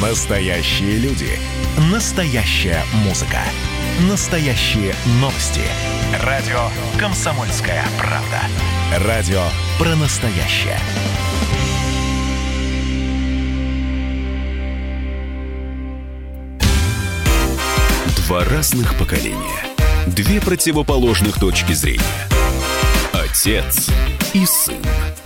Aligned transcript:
Настоящие 0.00 0.96
люди. 0.96 1.28
Настоящая 1.92 2.82
музыка. 3.04 3.40
Настоящие 4.08 4.94
новости. 5.20 5.60
Радио 6.22 6.70
«Комсомольская 6.98 7.84
правда». 7.98 8.40
Радио 9.06 9.42
про 9.78 9.94
настоящее. 9.96 10.78
Два 18.16 18.42
разных 18.44 18.96
поколения. 18.96 19.62
Две 20.06 20.40
противоположных 20.40 21.38
точки 21.38 21.74
зрения. 21.74 22.00
Отец 23.12 23.90
и 24.32 24.46
сын. 24.46 24.76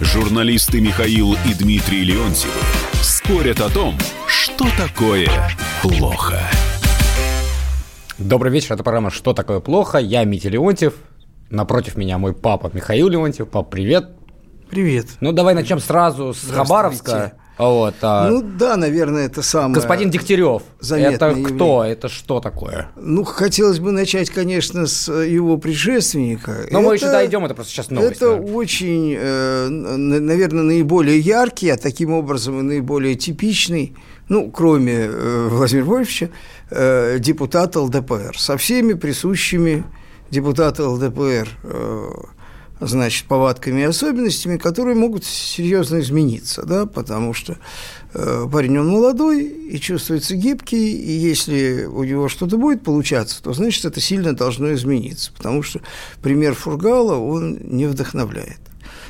Журналисты 0.01 0.81
Михаил 0.81 1.35
и 1.47 1.55
Дмитрий 1.55 2.03
Леонтьевы 2.03 2.61
спорят 3.01 3.61
о 3.61 3.71
том, 3.71 3.97
что 4.27 4.67
такое 4.77 5.29
плохо. 5.83 6.41
Добрый 8.19 8.51
вечер, 8.51 8.75
это 8.75 8.83
программа 8.83 9.11
«Что 9.11 9.33
такое 9.35 9.61
плохо?». 9.61 9.99
Я 9.99 10.25
Митя 10.25 10.49
Леонтьев, 10.49 10.95
напротив 11.49 11.97
меня 11.97 12.19
мой 12.19 12.33
папа 12.35 12.71
Михаил 12.73 13.09
Леонтьев. 13.09 13.49
Пап, 13.49 13.71
привет. 13.71 14.11
Привет. 14.69 15.07
Ну, 15.21 15.31
давай 15.31 15.55
начнем 15.55 15.79
сразу 15.79 16.35
с 16.35 16.51
Хабаровска. 16.51 17.35
Вот, 17.57 17.95
а... 18.03 18.29
Ну 18.29 18.43
да, 18.43 18.77
наверное, 18.77 19.27
это 19.27 19.43
самое. 19.43 19.75
Господин 19.75 20.11
Дегтярев. 20.11 20.63
Это 20.63 20.85
заметное 20.85 21.31
кто? 21.31 21.39
явление. 21.39 21.93
Это 21.93 22.09
что 22.09 22.41
такое? 22.41 22.89
Ну, 22.97 23.23
хотелось 23.23 23.79
бы 23.79 23.93
начать, 23.93 24.31
конечно, 24.31 24.87
с 24.87 25.13
его 25.13 25.57
предшественника. 25.57 26.67
Но 26.71 26.81
мы 26.83 26.95
еще 26.95 27.07
Это- 27.07 27.15
дойдем, 27.15 27.45
это 27.45 27.55
просто 27.55 27.73
сейчас 27.73 27.91
новость. 27.91 28.17
Это 28.17 28.37
да. 28.37 28.43
очень, 28.43 29.17
э, 29.17 29.69
наверное, 29.69 30.65
наиболее 30.65 31.19
яркий, 31.21 31.71
а 31.71 31.77
таким 31.77 32.13
образом 32.13 32.59
и 32.59 32.63
наиболее 32.63 33.15
типичный, 33.15 33.95
ну, 34.29 34.51
кроме 34.51 35.07
э, 35.07 35.49
Владимира 35.51 35.87
Вольфовича, 35.87 36.31
э, 36.71 37.19
депутат 37.21 37.77
ЛДПР. 37.77 38.37
Со 38.37 38.57
всеми 38.57 38.95
присущими 38.95 39.85
депутата 40.31 40.89
ЛДПР, 40.89 41.49
э, 41.63 42.11
значит, 42.87 43.27
повадками 43.27 43.81
и 43.81 43.85
особенностями, 43.85 44.57
которые 44.57 44.95
могут 44.95 45.25
серьезно 45.25 46.01
измениться, 46.01 46.65
да, 46.65 46.87
потому 46.87 47.35
что 47.35 47.59
э, 48.13 48.47
парень, 48.51 48.79
он 48.79 48.89
молодой 48.89 49.45
и 49.45 49.79
чувствуется 49.79 50.37
гибкий, 50.37 50.93
и 50.93 51.11
если 51.11 51.85
у 51.85 52.05
него 52.05 52.29
что-то 52.29 52.57
будет 52.57 52.83
получаться, 52.83 53.43
то, 53.43 53.53
значит, 53.53 53.85
это 53.85 54.01
сильно 54.01 54.35
должно 54.35 54.73
измениться, 54.75 55.33
потому 55.33 55.63
что 55.63 55.81
пример 56.23 56.55
Фургала, 56.55 57.17
он 57.17 57.59
не 57.63 57.87
вдохновляет. 57.87 58.59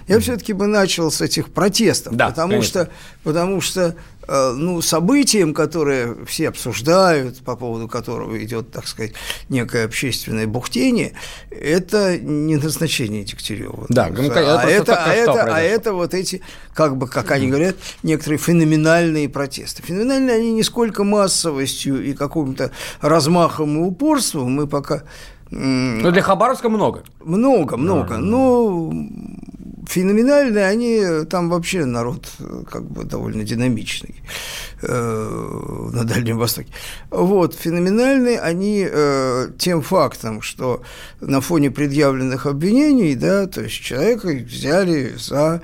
Я 0.09 0.21
все-таки 0.21 0.53
бы 0.53 0.67
начал 0.67 1.11
с 1.11 1.21
этих 1.21 1.51
протестов, 1.53 2.15
Да, 2.15 2.29
потому 2.29 2.53
конечно. 2.53 2.85
что, 2.85 2.91
потому 3.23 3.61
что 3.61 3.95
э, 4.27 4.53
ну, 4.57 4.81
событием, 4.83 5.55
которое 5.55 6.15
все 6.27 6.49
обсуждают, 6.49 7.39
по 7.39 7.57
поводу 7.57 7.89
которого 7.89 8.43
идет, 8.43 8.71
так 8.71 8.87
сказать, 8.87 9.13
некое 9.49 9.85
общественное 9.85 10.47
бухтение, 10.47 11.13
это 11.51 12.19
не 12.19 12.57
назначение 12.57 13.25
Дегтярева. 13.25 13.87
Да, 13.89 14.09
ну, 14.09 14.25
а, 14.27 14.31
просто 14.31 14.69
это, 14.69 15.05
а, 15.05 15.13
это, 15.13 15.55
а 15.57 15.61
это 15.61 15.93
вот 15.93 16.15
эти, 16.15 16.41
как 16.75 16.97
бы, 16.97 17.07
как 17.09 17.31
они 17.31 17.49
говорят, 17.49 17.77
некоторые 18.03 18.39
феноменальные 18.39 19.29
протесты. 19.29 19.83
Феноменальные 19.83 20.37
они 20.37 20.53
не 20.53 20.63
сколько 20.63 21.05
массовостью 21.05 22.03
и 22.05 22.15
каким-то 22.15 22.71
размахом 23.01 23.77
и 23.79 23.81
упорством, 23.87 24.53
мы 24.53 24.67
пока 24.67 25.03
м, 25.51 26.01
Ну, 26.01 26.11
для 26.11 26.23
Хабаровска 26.23 26.69
много. 26.69 27.05
много, 27.23 27.77
много. 27.77 28.17
Но 28.17 28.93
феноменальные 29.87 30.67
они, 30.67 31.25
там 31.27 31.51
вообще 31.51 31.85
народ 31.85 32.29
э, 32.39 32.65
как 32.71 32.85
бы 32.85 33.05
довольно 33.05 33.45
динамичный 33.45 34.15
э, 34.83 35.89
на 35.93 36.05
Дальнем 36.05 36.39
Востоке. 36.39 36.73
Вот, 37.11 37.55
феноменальные 37.55 38.41
они 38.41 38.87
э, 38.91 39.49
тем 39.59 39.83
фактом, 39.83 40.43
что 40.43 40.83
на 41.21 41.41
фоне 41.41 41.71
предъявленных 41.71 42.47
обвинений, 42.47 43.15
да, 43.15 43.47
то 43.47 43.63
есть 43.63 43.75
человека 43.75 44.29
взяли 44.29 45.15
за 45.19 45.63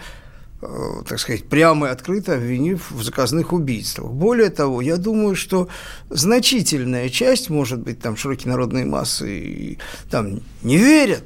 э, 0.62 0.66
так 1.06 1.18
сказать, 1.18 1.44
прямо 1.44 1.88
и 1.88 1.90
открыто 1.90 2.34
обвинив 2.34 2.90
в 2.90 3.02
заказных 3.02 3.52
убийствах. 3.52 4.10
Более 4.12 4.50
того, 4.50 4.80
я 4.80 4.96
думаю, 4.96 5.34
что 5.34 5.68
значительная 6.10 7.08
часть, 7.08 7.50
может 7.50 7.80
быть, 7.80 8.00
там 8.00 8.16
широкие 8.16 8.50
народные 8.50 8.84
массы 8.84 9.38
и, 9.38 9.78
там 10.10 10.40
не 10.62 10.76
верят 10.76 11.24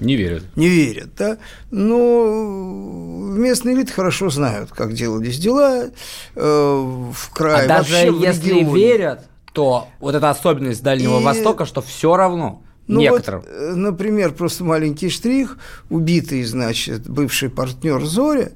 Не 0.00 0.16
верят. 0.16 0.42
не 0.56 0.68
верят, 0.68 1.10
да, 1.16 1.38
но 1.70 3.28
местные 3.36 3.74
элиты 3.76 3.92
хорошо 3.92 4.30
знают, 4.30 4.70
как 4.70 4.92
делались 4.92 5.38
дела 5.38 5.84
э, 6.34 6.40
в 7.12 7.30
крае, 7.32 7.64
а 7.64 7.68
даже 7.68 7.96
если 7.96 8.50
регионе. 8.54 8.74
верят, 8.74 9.28
то 9.52 9.88
вот 10.00 10.14
эта 10.14 10.30
особенность 10.30 10.82
Дальнего 10.82 11.20
И- 11.20 11.22
Востока, 11.24 11.64
что 11.64 11.80
все 11.80 12.16
равно 12.16 12.62
Ну 12.88 13.00
некоторым. 13.00 13.42
вот, 13.42 13.48
э, 13.50 13.74
например, 13.74 14.32
просто 14.32 14.64
маленький 14.64 15.08
штрих, 15.10 15.58
убитый, 15.90 16.42
значит, 16.44 17.08
бывший 17.08 17.48
партнер 17.50 18.04
Зоря, 18.04 18.50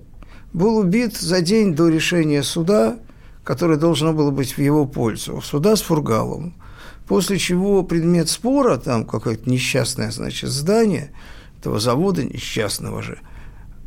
был 0.53 0.77
убит 0.79 1.17
за 1.17 1.41
день 1.41 1.75
до 1.75 1.89
решения 1.89 2.43
суда, 2.43 2.99
которое 3.49 3.79
должно 3.79 4.13
было 4.13 4.31
быть 4.31 4.59
в 4.59 4.61
его 4.61 4.85
пользу, 4.85 5.41
суда 5.41 5.75
с 5.75 5.81
Фургаловым. 5.81 6.53
После 7.07 7.39
чего 7.39 7.83
предмет 7.83 8.29
спора, 8.29 8.77
там 8.77 9.07
какое-то 9.07 9.49
несчастное, 9.49 10.11
значит, 10.11 10.51
здание 10.51 11.13
этого 11.59 11.81
завода 11.81 12.23
несчастного 12.23 13.01
же, 13.01 13.21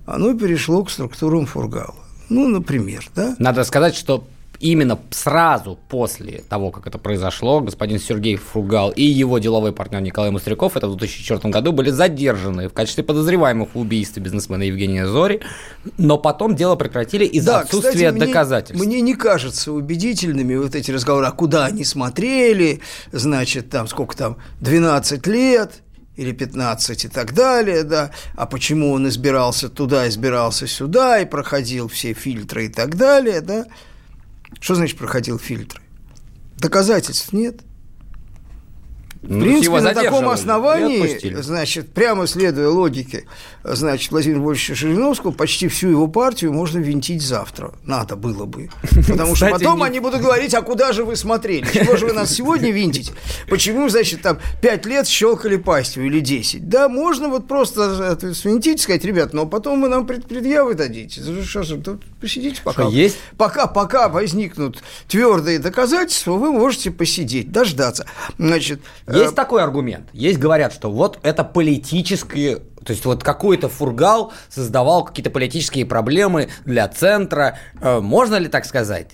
оно 0.07 0.33
перешло 0.33 0.83
к 0.83 0.89
структурам 0.89 1.45
Фургала. 1.45 1.93
Ну, 2.29 2.47
например, 2.47 3.07
да? 3.15 3.35
Надо 3.37 3.63
сказать, 3.63 3.93
что 3.93 4.27
именно 4.61 4.99
сразу 5.09 5.77
после 5.89 6.43
того, 6.47 6.71
как 6.71 6.87
это 6.87 6.97
произошло, 6.97 7.59
господин 7.61 7.99
Сергей 7.99 8.35
Фругал 8.35 8.91
и 8.91 9.03
его 9.03 9.39
деловой 9.39 9.73
партнер 9.73 10.01
Николай 10.01 10.31
Мостряков, 10.31 10.77
это 10.77 10.87
в 10.87 10.95
2004 10.95 11.51
году, 11.51 11.71
были 11.71 11.89
задержаны 11.89 12.69
в 12.69 12.73
качестве 12.73 13.03
подозреваемых 13.03 13.69
в 13.73 13.79
убийстве 13.79 14.21
бизнесмена 14.21 14.63
Евгения 14.63 15.07
Зори, 15.07 15.41
но 15.97 16.17
потом 16.17 16.55
дело 16.55 16.75
прекратили 16.75 17.25
из-за 17.25 17.51
Да, 17.51 17.59
отсутствия 17.61 17.91
кстати, 18.09 18.11
мне- 18.15 18.25
доказательств. 18.27 18.85
Мне 18.85 19.01
не 19.01 19.15
кажется 19.15 19.71
убедительными 19.71 20.55
вот 20.55 20.75
эти 20.75 20.91
разговоры, 20.91 21.25
а 21.27 21.31
куда 21.31 21.65
они 21.65 21.83
смотрели, 21.83 22.81
значит, 23.11 23.69
там 23.69 23.87
сколько 23.87 24.15
там, 24.15 24.37
12 24.61 25.25
лет 25.27 25.81
или 26.17 26.33
15 26.33 27.05
и 27.05 27.07
так 27.07 27.33
далее, 27.33 27.83
да, 27.83 28.11
а 28.35 28.45
почему 28.45 28.91
он 28.91 29.07
избирался 29.07 29.69
туда, 29.69 30.07
избирался 30.07 30.67
сюда 30.67 31.19
и 31.19 31.25
проходил 31.25 31.87
все 31.87 32.13
фильтры 32.13 32.65
и 32.65 32.69
так 32.69 32.95
далее, 32.95 33.41
да. 33.41 33.65
Что 34.61 34.75
значит 34.75 34.97
проходил 34.97 35.37
фильтры? 35.37 35.81
Доказательств 36.57 37.33
нет. 37.33 37.61
В 39.23 39.29
Ну, 39.35 39.41
принципе, 39.41 39.81
на 39.81 39.93
таком 39.93 40.27
основании, 40.29 41.41
значит, 41.43 41.93
прямо 41.93 42.25
следуя 42.25 42.69
логике, 42.69 43.25
значит, 43.63 44.09
Владимира 44.11 44.39
Вольфовича 44.39 44.73
Жириновского, 44.73 45.29
почти 45.31 45.67
всю 45.67 45.89
его 45.89 46.07
партию 46.07 46.51
можно 46.53 46.79
винтить 46.79 47.21
завтра. 47.21 47.71
Надо 47.83 48.15
было 48.15 48.45
бы. 48.45 48.71
Потому 49.07 49.35
что 49.35 49.45
Кстати, 49.45 49.63
потом 49.63 49.77
не- 49.79 49.85
они 49.85 49.99
будут 49.99 50.21
говорить, 50.21 50.55
а 50.55 50.63
куда 50.63 50.91
же 50.91 51.05
вы 51.05 51.15
смотрели? 51.15 51.67
Чего 51.71 51.97
же 51.97 52.07
вы 52.07 52.13
нас 52.13 52.31
сегодня 52.31 52.71
винтите? 52.71 53.13
Почему, 53.47 53.89
значит, 53.89 54.23
там 54.23 54.39
5 54.61 54.85
лет 54.87 55.07
щелкали 55.07 55.57
пастью 55.57 56.07
или 56.07 56.19
10? 56.19 56.67
Да, 56.67 56.89
можно 56.89 57.29
вот 57.29 57.47
просто 57.47 58.07
это, 58.13 58.33
свинтить, 58.33 58.81
сказать, 58.81 59.05
ребят, 59.05 59.33
но 59.33 59.45
потом 59.45 59.81
вы 59.83 59.87
нам 59.89 60.07
пред- 60.07 60.25
предъявы 60.25 60.73
дадите. 60.73 61.21
Что 61.43 61.61
же, 61.61 61.77
тут 61.77 62.01
посидите 62.21 62.61
пока. 62.63 62.83
Что, 62.83 62.91
есть? 62.91 63.17
Пока, 63.37 63.67
пока 63.67 64.07
возникнут 64.07 64.81
твердые 65.07 65.59
доказательства, 65.59 66.33
вы 66.33 66.51
можете 66.51 66.91
посидеть, 66.91 67.51
дождаться. 67.51 68.05
Значит, 68.37 68.81
Есть 69.11 69.35
такой 69.35 69.63
аргумент. 69.63 70.07
Есть 70.13 70.39
говорят, 70.39 70.71
что 70.73 70.89
вот 70.91 71.19
это 71.23 71.43
политические... 71.43 72.57
То 72.85 72.93
есть 72.93 73.05
вот 73.05 73.23
какой-то 73.23 73.69
фургал 73.69 74.33
создавал 74.49 75.03
какие-то 75.05 75.29
политические 75.29 75.85
проблемы 75.85 76.49
для 76.65 76.87
центра. 76.87 77.59
Э, 77.79 77.99
Можно 77.99 78.37
ли 78.37 78.47
так 78.47 78.65
сказать? 78.65 79.09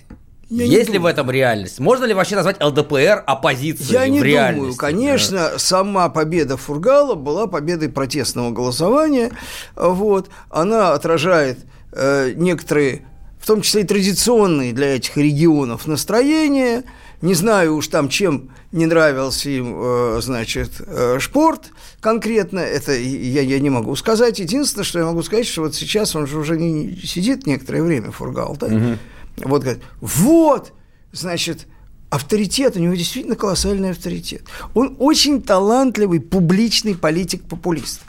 Я 0.50 0.64
Есть 0.64 0.88
ли 0.88 0.94
в 0.94 1.02
думаю. 1.02 1.12
этом 1.12 1.30
реальность? 1.30 1.78
Можно 1.78 2.06
ли 2.06 2.14
вообще 2.14 2.34
назвать 2.36 2.62
ЛДПР 2.62 3.22
оппозицией 3.26 3.92
Я 3.92 4.08
не 4.08 4.20
в 4.20 4.22
реальности? 4.22 4.60
думаю. 4.60 4.76
Конечно, 4.76 5.58
сама 5.58 6.08
победа 6.08 6.56
Фургала 6.56 7.14
была 7.16 7.46
победой 7.46 7.90
протестного 7.90 8.50
голосования. 8.50 9.30
Вот. 9.76 10.30
Она 10.48 10.94
отражает 10.94 11.58
э, 11.92 12.32
некоторые, 12.34 13.02
в 13.02 13.07
том 13.48 13.62
числе 13.62 13.80
и 13.80 13.84
традиционные 13.84 14.74
для 14.74 14.96
этих 14.96 15.16
регионов 15.16 15.86
настроения. 15.86 16.84
Не 17.22 17.32
знаю 17.32 17.76
уж 17.76 17.88
там, 17.88 18.10
чем 18.10 18.50
не 18.72 18.84
нравился 18.84 19.48
им, 19.48 19.74
э, 19.74 20.20
значит, 20.22 20.70
э, 20.86 21.16
Шпорт 21.18 21.70
конкретно, 22.00 22.60
это 22.60 22.92
я, 22.92 23.40
я 23.40 23.58
не 23.58 23.70
могу 23.70 23.96
сказать. 23.96 24.38
Единственное, 24.38 24.84
что 24.84 24.98
я 24.98 25.06
могу 25.06 25.22
сказать, 25.22 25.46
что 25.46 25.62
вот 25.62 25.74
сейчас 25.74 26.14
он 26.14 26.26
же 26.26 26.38
уже 26.38 26.58
не 26.58 26.94
сидит 27.02 27.46
некоторое 27.46 27.82
время, 27.82 28.12
Фургал, 28.12 28.54
да? 28.60 28.98
Вот 29.38 29.62
говорит, 29.62 29.82
вот, 30.00 30.72
значит, 31.12 31.66
авторитет, 32.10 32.76
у 32.76 32.80
него 32.80 32.94
действительно 32.94 33.34
колоссальный 33.34 33.90
авторитет. 33.90 34.42
Он 34.74 34.94
очень 34.98 35.40
талантливый 35.40 36.20
публичный 36.20 36.94
политик-популист. 36.94 38.02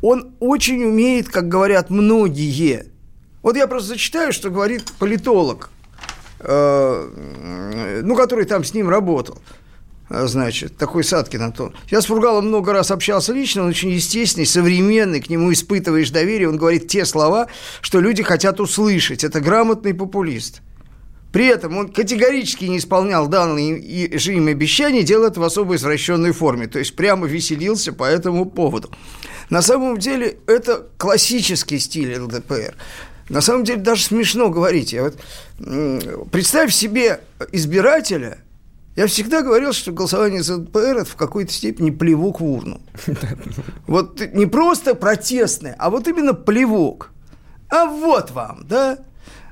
Он 0.00 0.32
очень 0.40 0.82
умеет, 0.84 1.28
как 1.28 1.48
говорят 1.48 1.90
многие. 1.90 2.86
Вот 3.46 3.56
я 3.56 3.68
просто 3.68 3.90
зачитаю, 3.90 4.32
что 4.32 4.50
говорит 4.50 4.90
политолог 4.98 5.70
э, 6.40 8.00
ну, 8.02 8.16
который 8.16 8.44
там 8.44 8.64
с 8.64 8.74
ним 8.74 8.88
работал, 8.88 9.38
э, 10.10 10.26
значит, 10.26 10.76
такой 10.76 11.04
Садкин 11.04 11.42
Антон. 11.42 11.72
Я 11.88 12.00
с 12.00 12.06
Фургалом 12.06 12.48
много 12.48 12.72
раз 12.72 12.90
общался 12.90 13.32
лично, 13.32 13.62
он 13.62 13.68
очень 13.68 13.90
естественный, 13.90 14.46
современный, 14.46 15.20
к 15.20 15.30
нему 15.30 15.52
испытываешь 15.52 16.10
доверие, 16.10 16.48
он 16.48 16.56
говорит 16.56 16.88
те 16.88 17.04
слова, 17.04 17.46
что 17.82 18.00
люди 18.00 18.24
хотят 18.24 18.58
услышать. 18.58 19.22
Это 19.22 19.40
грамотный 19.40 19.94
популист. 19.94 20.60
При 21.30 21.46
этом 21.46 21.76
он 21.76 21.92
категорически 21.92 22.64
не 22.64 22.78
исполнял 22.78 23.28
данные 23.28 24.18
же 24.18 24.34
им 24.34 24.48
обещания, 24.48 25.04
делая 25.04 25.30
это 25.30 25.38
в 25.38 25.44
особо 25.44 25.76
извращенной 25.76 26.32
форме, 26.32 26.66
то 26.66 26.80
есть 26.80 26.96
прямо 26.96 27.28
веселился 27.28 27.92
по 27.92 28.02
этому 28.02 28.46
поводу. 28.46 28.90
На 29.50 29.62
самом 29.62 29.98
деле 29.98 30.38
это 30.48 30.88
классический 30.98 31.78
стиль 31.78 32.18
ЛДПР. 32.18 32.74
На 33.28 33.40
самом 33.40 33.64
деле 33.64 33.80
даже 33.80 34.04
смешно 34.04 34.50
говорить. 34.50 34.92
Я 34.92 35.02
вот, 35.04 35.18
представь 36.30 36.72
себе 36.72 37.20
избирателя, 37.52 38.38
я 38.94 39.06
всегда 39.08 39.42
говорил, 39.42 39.72
что 39.72 39.92
голосование 39.92 40.42
за 40.42 40.56
ЛДПР– 40.56 40.78
это 40.98 41.04
в 41.04 41.16
какой-то 41.16 41.52
степени 41.52 41.90
плевок 41.90 42.40
в 42.40 42.44
урну. 42.44 42.80
Вот 43.86 44.20
не 44.32 44.46
просто 44.46 44.94
протестное, 44.94 45.76
а 45.78 45.90
вот 45.90 46.08
именно 46.08 46.32
плевок. 46.32 47.10
А 47.68 47.86
вот 47.86 48.30
вам, 48.30 48.64
да? 48.66 48.98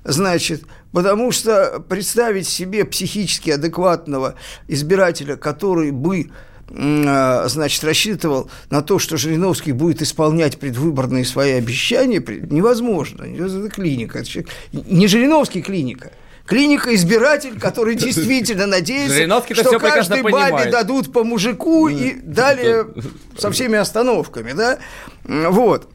Значит, 0.05 0.65
потому 0.93 1.33
что 1.33 1.83
представить 1.89 2.47
себе 2.47 2.85
психически 2.85 3.51
адекватного 3.51 4.35
избирателя, 4.69 5.37
который 5.37 5.91
бы 5.91 6.31
значит, 6.77 7.85
рассчитывал 7.85 8.51
на 8.71 8.83
то, 8.83 8.99
что 8.99 9.17
Жириновский 9.17 9.73
будет 9.73 10.03
исполнять 10.03 10.59
предвыборные 10.59 11.25
свои 11.25 11.53
обещания, 11.53 12.19
невозможно. 12.51 13.25
Это 13.25 13.71
клиника. 13.71 14.23
Не 14.73 15.07
Жириновский 15.07 15.63
клиника. 15.63 16.11
Клиника 16.47 16.95
избиратель, 16.95 17.59
который 17.59 17.95
действительно 17.95 18.67
надеется, 18.67 19.55
что 19.55 19.79
каждой 19.79 20.23
бабе 20.23 20.71
дадут 20.71 21.13
по 21.13 21.25
мужику 21.25 21.89
и 21.89 22.13
далее 22.21 22.87
со 23.39 23.51
всеми 23.51 23.79
остановками. 23.79 24.53
Да? 24.53 24.79
Вот. 25.25 25.89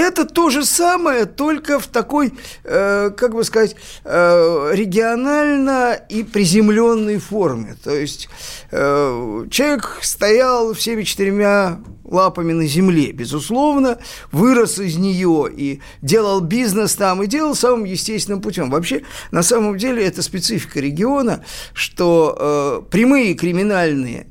Это 0.00 0.24
то 0.24 0.48
же 0.48 0.64
самое, 0.64 1.26
только 1.26 1.78
в 1.78 1.86
такой, 1.86 2.32
э, 2.64 3.10
как 3.10 3.34
бы 3.34 3.44
сказать, 3.44 3.76
э, 4.04 4.70
регионально 4.72 5.92
и 6.08 6.22
приземленной 6.22 7.18
форме. 7.18 7.76
То 7.84 7.94
есть 7.94 8.30
э, 8.70 9.46
человек 9.50 9.98
стоял 10.00 10.72
всеми 10.72 11.02
четырьмя 11.02 11.80
лапами 12.04 12.54
на 12.54 12.66
земле, 12.66 13.12
безусловно, 13.12 13.98
вырос 14.32 14.78
из 14.78 14.96
нее 14.96 15.48
и 15.54 15.80
делал 16.00 16.40
бизнес 16.40 16.94
там, 16.94 17.22
и 17.22 17.26
делал 17.26 17.54
самым 17.54 17.84
естественным 17.84 18.40
путем. 18.40 18.70
Вообще, 18.70 19.02
на 19.30 19.42
самом 19.42 19.76
деле, 19.76 20.02
это 20.02 20.22
специфика 20.22 20.80
региона, 20.80 21.44
что 21.74 22.82
э, 22.88 22.90
прямые 22.90 23.34
криминальные 23.34 24.29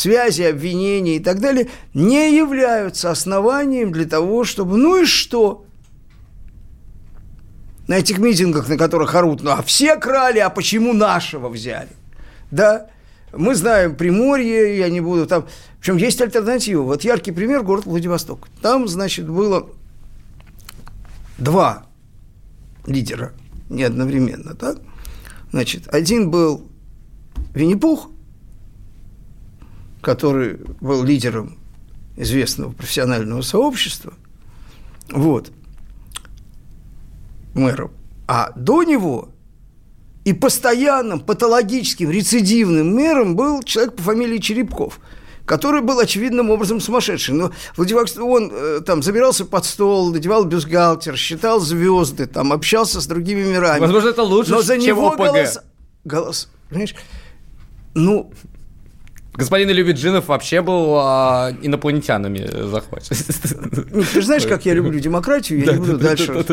связи, 0.00 0.42
обвинения 0.42 1.16
и 1.16 1.20
так 1.20 1.40
далее, 1.40 1.68
не 1.94 2.36
являются 2.36 3.10
основанием 3.10 3.92
для 3.92 4.06
того, 4.06 4.44
чтобы, 4.44 4.76
ну 4.76 5.02
и 5.02 5.06
что? 5.06 5.64
На 7.86 7.94
этих 7.98 8.18
митингах, 8.18 8.68
на 8.68 8.76
которых 8.76 9.14
орут, 9.14 9.42
ну 9.42 9.50
а 9.50 9.62
все 9.62 9.96
крали, 9.96 10.38
а 10.38 10.48
почему 10.48 10.92
нашего 10.92 11.48
взяли? 11.48 11.90
Да, 12.50 12.88
мы 13.32 13.54
знаем 13.54 13.94
Приморье, 13.94 14.78
я 14.78 14.88
не 14.88 15.00
буду 15.00 15.26
там... 15.26 15.46
Причем 15.78 15.96
есть 15.96 16.20
альтернатива. 16.20 16.82
Вот 16.82 17.04
яркий 17.04 17.32
пример– 17.32 17.62
город 17.64 17.86
Владивосток. 17.86 18.48
Там, 18.60 18.86
значит, 18.86 19.26
было 19.26 19.70
два 21.38 21.86
лидера 22.86 23.32
не 23.70 23.84
одновременно, 23.84 24.54
да? 24.54 24.74
Значит, 25.52 25.88
один 25.88 26.30
был 26.30 26.68
Винни-Пух, 27.54 28.10
который 30.00 30.58
был 30.80 31.04
лидером 31.04 31.58
известного 32.16 32.72
профессионального 32.72 33.42
сообщества, 33.42 34.14
вот, 35.10 35.50
мэром. 37.54 37.92
А 38.26 38.52
до 38.54 38.82
него 38.82 39.30
и 40.24 40.32
постоянным 40.32 41.20
патологическим 41.20 42.10
рецидивным 42.10 42.94
мэром 42.94 43.36
был 43.36 43.62
человек 43.62 43.96
по 43.96 44.02
фамилии 44.02 44.38
Черепков, 44.38 45.00
который 45.46 45.80
был 45.80 45.98
очевидным 45.98 46.50
образом 46.50 46.80
сумасшедший. 46.80 47.34
Но 47.34 47.52
Владивосток, 47.76 48.24
он 48.24 48.52
э, 48.52 48.80
там 48.84 49.02
забирался 49.02 49.44
под 49.44 49.64
стол, 49.64 50.12
надевал 50.12 50.44
бюстгальтер, 50.44 51.16
считал 51.16 51.60
звезды, 51.60 52.26
там 52.26 52.52
общался 52.52 53.00
с 53.00 53.06
другими 53.06 53.42
мирами. 53.42 53.80
Возможно, 53.80 54.10
это 54.10 54.22
лучше, 54.22 54.52
Но 54.52 54.62
за 54.62 54.76
чем 54.76 54.84
него 54.84 55.08
ОПГ. 55.08 55.18
голос, 55.18 55.60
голос, 56.04 56.48
понимаешь, 56.68 56.94
ну, 57.94 58.30
Господин 59.34 59.70
Любиджинов 59.70 60.28
вообще 60.28 60.60
был 60.60 60.96
а, 60.96 61.52
инопланетянами 61.62 62.48
захвачен. 62.68 63.16
Ну, 63.90 64.02
ты 64.02 64.20
же 64.20 64.26
знаешь, 64.26 64.46
как 64.46 64.64
я 64.66 64.74
люблю 64.74 64.98
демократию, 64.98 65.64
я 65.64 65.72
не 65.72 65.78
буду 65.78 65.98
дальше. 65.98 66.44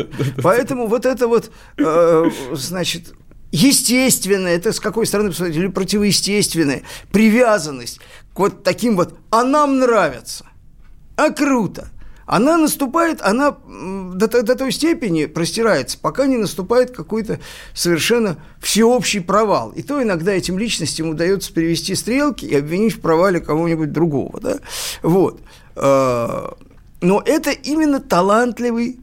Поэтому 0.43 0.87
вот 0.87 1.05
это 1.05 1.27
вот, 1.27 1.51
э, 1.77 2.25
значит, 2.53 3.13
естественное, 3.51 4.55
это 4.55 4.73
с 4.73 4.79
какой 4.79 5.05
стороны 5.05 5.29
посмотреть, 5.29 5.57
или 5.57 5.67
противоестественная 5.67 6.83
привязанность 7.11 7.99
к 8.33 8.39
вот 8.39 8.63
таким 8.63 8.95
вот 8.95 9.17
«а 9.31 9.43
нам 9.43 9.79
нравится», 9.79 10.45
«а 11.15 11.31
круто», 11.31 11.89
она 12.27 12.57
наступает, 12.57 13.21
она 13.21 13.55
до, 13.65 14.27
до 14.27 14.55
той 14.55 14.71
степени 14.73 15.25
простирается, 15.25 15.97
пока 15.97 16.27
не 16.27 16.35
наступает 16.35 16.91
какой-то 16.91 17.39
совершенно 17.73 18.37
всеобщий 18.59 19.21
провал. 19.21 19.71
И 19.71 19.81
то 19.81 20.03
иногда 20.03 20.33
этим 20.33 20.59
личностям 20.59 21.09
удается 21.09 21.53
перевести 21.53 21.95
стрелки 21.95 22.45
и 22.45 22.53
обвинить 22.53 22.95
в 22.95 22.99
провале 22.99 23.39
кого-нибудь 23.39 23.93
другого. 23.93 24.41
Да? 24.41 24.57
Вот. 25.01 25.39
А, 25.77 26.53
но 26.99 27.23
это 27.25 27.51
именно 27.51 28.01
талантливый 28.01 28.99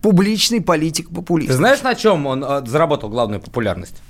публичный 0.00 0.60
политик-популист. 0.60 1.50
Ты 1.50 1.56
знаешь, 1.56 1.82
на 1.82 1.96
чем 1.96 2.26
он 2.26 2.44
э, 2.44 2.64
заработал 2.64 3.08
главную 3.08 3.40
популярность? 3.40 4.00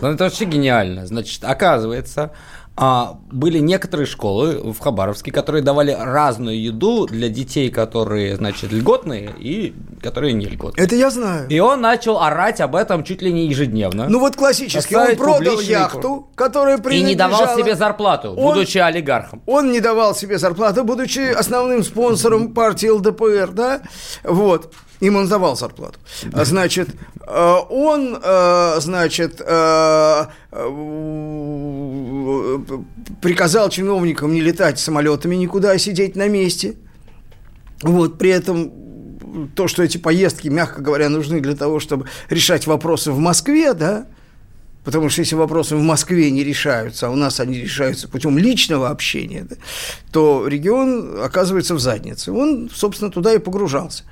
Ну, 0.00 0.08
это 0.08 0.24
вообще 0.24 0.44
гениально. 0.44 1.06
Значит, 1.06 1.44
оказывается, 1.44 2.32
а, 2.76 3.18
были 3.30 3.60
некоторые 3.60 4.06
школы 4.06 4.72
в 4.72 4.80
Хабаровске, 4.80 5.30
которые 5.30 5.62
давали 5.62 5.92
разную 5.92 6.60
еду 6.60 7.06
для 7.06 7.28
детей, 7.28 7.70
которые, 7.70 8.34
значит, 8.36 8.72
льготные 8.72 9.32
и 9.38 9.74
которые 10.02 10.32
не 10.32 10.46
льготные. 10.46 10.84
Это 10.84 10.96
я 10.96 11.10
знаю. 11.10 11.48
И 11.48 11.58
он 11.60 11.80
начал 11.80 12.20
орать 12.20 12.60
об 12.60 12.74
этом 12.74 13.04
чуть 13.04 13.22
ли 13.22 13.32
не 13.32 13.46
ежедневно. 13.46 14.08
Ну 14.08 14.18
вот 14.18 14.34
классически, 14.34 14.94
он 14.94 15.14
продал 15.14 15.60
яхту, 15.60 16.28
которая 16.34 16.78
И 16.78 17.02
не 17.02 17.14
давал 17.14 17.56
себе 17.56 17.76
зарплату, 17.76 18.30
он, 18.30 18.54
будучи 18.54 18.78
олигархом. 18.78 19.40
Он 19.46 19.70
не 19.70 19.78
давал 19.78 20.16
себе 20.16 20.38
зарплату, 20.38 20.82
будучи 20.82 21.32
основным 21.32 21.84
спонсором 21.84 22.54
партии 22.54 22.88
ЛДПР, 22.88 23.52
да? 23.52 23.82
Вот. 24.24 24.72
Им 25.00 25.16
он 25.16 25.28
давал 25.28 25.56
зарплату. 25.56 25.98
Значит, 26.32 26.88
э, 27.26 27.56
он, 27.68 28.18
э, 28.22 28.76
значит, 28.80 29.40
э, 29.44 30.24
приказал 33.20 33.68
чиновникам 33.70 34.32
не 34.32 34.40
летать 34.40 34.78
самолетами 34.78 35.34
никуда, 35.34 35.72
а 35.72 35.78
сидеть 35.78 36.16
на 36.16 36.28
месте. 36.28 36.76
Вот, 37.82 38.18
при 38.18 38.30
этом 38.30 38.72
то, 39.54 39.66
что 39.66 39.82
эти 39.82 39.98
поездки, 39.98 40.48
мягко 40.48 40.80
говоря, 40.80 41.08
нужны 41.08 41.40
для 41.40 41.56
того, 41.56 41.80
чтобы 41.80 42.06
решать 42.30 42.66
вопросы 42.66 43.10
в 43.10 43.18
Москве, 43.18 43.74
да, 43.74 44.06
Потому 44.84 45.08
что 45.08 45.22
если 45.22 45.34
вопросы 45.34 45.76
в 45.76 45.80
Москве 45.80 46.30
не 46.30 46.44
решаются, 46.44 47.06
а 47.06 47.10
у 47.10 47.16
нас 47.16 47.40
они 47.40 47.58
решаются 47.58 48.06
путем 48.06 48.36
личного 48.36 48.90
общения, 48.90 49.46
да, 49.48 49.56
то 50.12 50.46
регион 50.46 51.22
оказывается 51.22 51.74
в 51.74 51.80
заднице. 51.80 52.32
Он, 52.32 52.68
собственно, 52.72 53.10
туда 53.10 53.32
и 53.32 53.38
погружался 53.38 54.04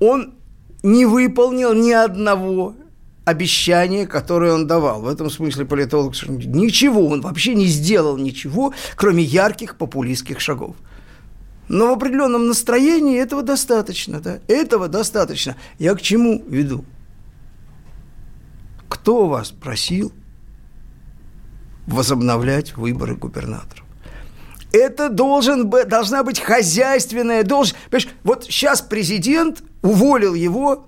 он 0.00 0.34
не 0.82 1.06
выполнил 1.06 1.74
ни 1.74 1.92
одного 1.92 2.74
обещания, 3.24 4.06
которое 4.06 4.52
он 4.52 4.66
давал. 4.66 5.02
В 5.02 5.08
этом 5.08 5.30
смысле 5.30 5.64
политолог 5.64 6.14
ничего, 6.28 7.06
он 7.06 7.20
вообще 7.20 7.54
не 7.54 7.66
сделал 7.66 8.16
ничего, 8.16 8.74
кроме 8.96 9.22
ярких 9.22 9.76
популистских 9.76 10.40
шагов. 10.40 10.74
Но 11.68 11.86
в 11.86 11.92
определенном 11.92 12.48
настроении 12.48 13.20
этого 13.20 13.42
достаточно, 13.42 14.20
да? 14.20 14.40
Этого 14.48 14.88
достаточно. 14.88 15.56
Я 15.78 15.94
к 15.94 16.02
чему 16.02 16.42
веду? 16.48 16.84
Кто 18.88 19.28
вас 19.28 19.50
просил 19.50 20.12
возобновлять 21.86 22.76
выборы 22.76 23.14
губернаторов? 23.14 23.79
Это 24.72 25.08
должен, 25.08 25.68
должна 25.68 26.22
быть 26.22 26.40
хозяйственная 26.40 27.42
должность. 27.42 27.78
Вот 28.22 28.44
сейчас 28.44 28.80
президент 28.80 29.62
уволил 29.82 30.34
его 30.34 30.86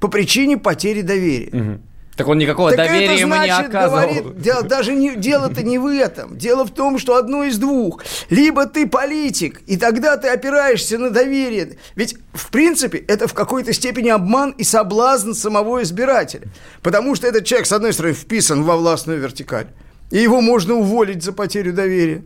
по 0.00 0.08
причине 0.08 0.58
потери 0.58 1.02
доверия. 1.02 1.48
Угу. 1.52 1.80
Так 2.18 2.26
он 2.26 2.38
никакого 2.38 2.72
так 2.72 2.88
доверия 2.88 3.04
это 3.04 3.14
ему 3.14 3.34
не 3.36 3.44
значит, 3.44 3.68
оказывал. 3.68 4.02
Говорит, 4.02 4.40
дело, 4.40 4.62
даже 4.64 4.92
не, 4.92 5.14
дело-то 5.14 5.62
не 5.62 5.78
в 5.78 5.86
этом. 5.86 6.36
Дело 6.36 6.64
в 6.66 6.70
том, 6.70 6.98
что 6.98 7.14
одно 7.14 7.44
из 7.44 7.58
двух. 7.58 8.02
Либо 8.28 8.66
ты 8.66 8.88
политик, 8.88 9.62
и 9.68 9.76
тогда 9.76 10.16
ты 10.16 10.26
опираешься 10.26 10.98
на 10.98 11.10
доверие. 11.10 11.78
Ведь, 11.94 12.16
в 12.32 12.50
принципе, 12.50 12.98
это 12.98 13.28
в 13.28 13.34
какой-то 13.34 13.72
степени 13.72 14.08
обман 14.08 14.50
и 14.50 14.64
соблазн 14.64 15.32
самого 15.32 15.80
избирателя. 15.84 16.48
Потому 16.82 17.14
что 17.14 17.28
этот 17.28 17.44
человек, 17.44 17.68
с 17.68 17.72
одной 17.72 17.92
стороны, 17.92 18.14
вписан 18.14 18.64
во 18.64 18.76
властную 18.76 19.20
вертикаль, 19.20 19.68
и 20.10 20.18
его 20.18 20.40
можно 20.40 20.74
уволить 20.74 21.22
за 21.22 21.32
потерю 21.32 21.72
доверия. 21.72 22.24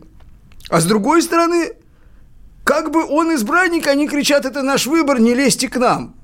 А 0.69 0.79
с 0.79 0.85
другой 0.85 1.21
стороны, 1.21 1.73
как 2.63 2.91
бы 2.91 3.05
он 3.05 3.33
избранник, 3.35 3.87
они 3.87 4.07
кричат, 4.07 4.45
это 4.45 4.61
наш 4.61 4.85
выбор, 4.85 5.19
не 5.19 5.33
лезьте 5.33 5.69
к 5.69 5.77
нам. 5.77 6.15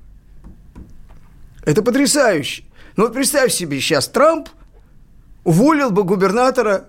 Это 1.64 1.82
потрясающе. 1.82 2.64
Ну 2.96 3.04
вот 3.04 3.12
представь 3.12 3.52
себе, 3.52 3.80
сейчас 3.80 4.08
Трамп 4.08 4.48
уволил 5.44 5.90
бы 5.90 6.04
губернатора 6.04 6.86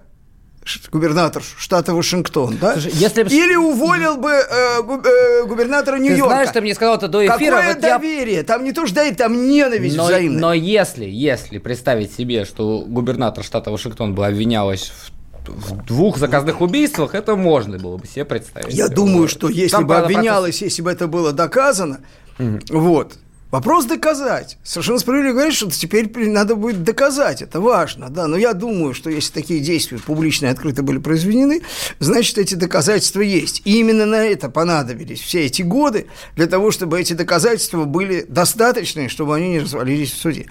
губернатор 0.92 1.44
штата 1.58 1.94
Вашингтон, 1.94 2.58
да? 2.60 2.74
Слушай, 2.74 2.92
если. 2.94 3.24
Или 3.24 3.56
уволил 3.56 4.18
бы 4.18 4.30
э, 4.32 4.82
губ, 4.84 5.06
э, 5.06 5.46
губернатора 5.46 5.98
Нью-Йорка. 5.98 6.24
Ты 6.24 6.30
знаешь, 6.30 6.50
ты 6.52 6.62
мне 6.62 6.76
сказал 6.76 6.98
это 6.98 7.08
до 7.08 7.26
эфира. 7.26 7.56
Какое 7.56 7.74
вот 7.74 7.82
доверие? 7.82 8.38
Я... 8.38 8.44
Там 8.44 8.64
не 8.64 8.72
то 8.72 8.86
что 8.86 8.96
доверие, 8.96 9.18
там 9.18 9.50
ненависть 9.50 9.98
но, 9.98 10.06
взаимная. 10.06 10.40
Но 10.40 10.54
если, 10.54 11.06
если 11.06 11.58
представить 11.58 12.14
себе, 12.14 12.46
что 12.46 12.84
губернатор 12.88 13.44
штата 13.44 13.72
Вашингтон 13.72 14.14
бы 14.14 14.26
обвинялась 14.26 14.92
в, 14.92 15.12
в 15.48 15.86
двух 15.86 16.18
заказных 16.18 16.62
убийствах, 16.62 17.16
это 17.16 17.36
можно 17.36 17.78
было 17.78 17.98
бы 17.98 18.08
себе 18.08 18.26
представить. 18.26 18.74
Я 18.74 18.88
думаю, 18.88 19.28
что 19.28 19.50
если 19.50 19.78
Там 19.78 19.88
бы 19.88 19.98
обвинялась, 19.98 20.58
процесс... 20.58 20.62
если 20.62 20.82
бы 20.82 20.92
это 20.92 21.08
было 21.08 21.32
доказано, 21.32 22.02
угу. 22.40 22.60
вот, 22.70 23.18
Вопрос 23.52 23.84
доказать. 23.84 24.58
Совершенно 24.64 24.98
справедливо 24.98 25.34
говорить, 25.34 25.56
что 25.56 25.70
теперь 25.70 26.10
надо 26.30 26.56
будет 26.56 26.84
доказать. 26.84 27.42
Это 27.42 27.60
важно, 27.60 28.10
да. 28.10 28.28
Но 28.28 28.38
я 28.38 28.54
думаю, 28.54 28.94
что 28.94 29.10
если 29.10 29.34
такие 29.34 29.60
действия 29.60 30.00
публичные 30.00 30.52
и 30.52 30.54
открыто 30.54 30.84
были 30.84 31.00
произведены, 31.00 31.62
значит, 32.00 32.38
эти 32.38 32.56
доказательства 32.56 33.20
есть. 33.20 33.62
И 33.66 33.78
именно 33.78 34.06
на 34.06 34.24
это 34.24 34.50
понадобились 34.50 35.20
все 35.20 35.46
эти 35.46 35.64
годы, 35.64 36.08
для 36.38 36.48
того, 36.48 36.72
чтобы 36.72 37.02
эти 37.02 37.12
доказательства 37.12 37.84
были 37.84 38.22
достаточны, 38.22 39.10
чтобы 39.10 39.36
они 39.36 39.50
не 39.50 39.60
развалились 39.60 40.14
в 40.14 40.18
суде. 40.18 40.48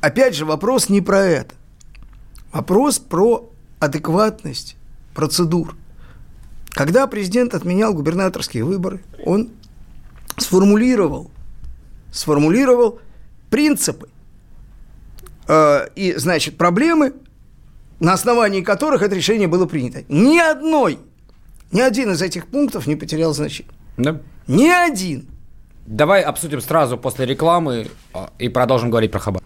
Опять 0.00 0.34
же, 0.34 0.44
вопрос 0.44 0.88
не 0.88 1.00
про 1.00 1.20
это. 1.24 1.54
Вопрос 2.52 2.98
про 2.98 3.49
адекватность 3.80 4.76
процедур. 5.14 5.76
Когда 6.70 7.06
президент 7.08 7.54
отменял 7.54 7.92
губернаторские 7.92 8.64
выборы, 8.64 9.02
он 9.24 9.50
сформулировал 10.36 11.30
сформулировал 12.12 13.00
принципы 13.50 14.08
э, 15.48 15.88
и, 15.94 16.14
значит, 16.16 16.56
проблемы, 16.56 17.14
на 17.98 18.12
основании 18.12 18.62
которых 18.62 19.02
это 19.02 19.14
решение 19.14 19.48
было 19.48 19.66
принято. 19.66 20.04
Ни 20.08 20.38
одной, 20.38 20.98
ни 21.72 21.80
один 21.80 22.12
из 22.12 22.22
этих 22.22 22.46
пунктов 22.46 22.86
не 22.86 22.96
потерял 22.96 23.32
значение. 23.34 23.72
Да. 23.96 24.20
Ни 24.46 24.68
один. 24.68 25.28
Давай 25.86 26.22
обсудим 26.22 26.60
сразу 26.60 26.96
после 26.96 27.26
рекламы 27.26 27.88
а, 28.14 28.30
и 28.38 28.48
продолжим 28.48 28.90
говорить 28.90 29.10
про 29.10 29.18
Хабар. 29.18 29.42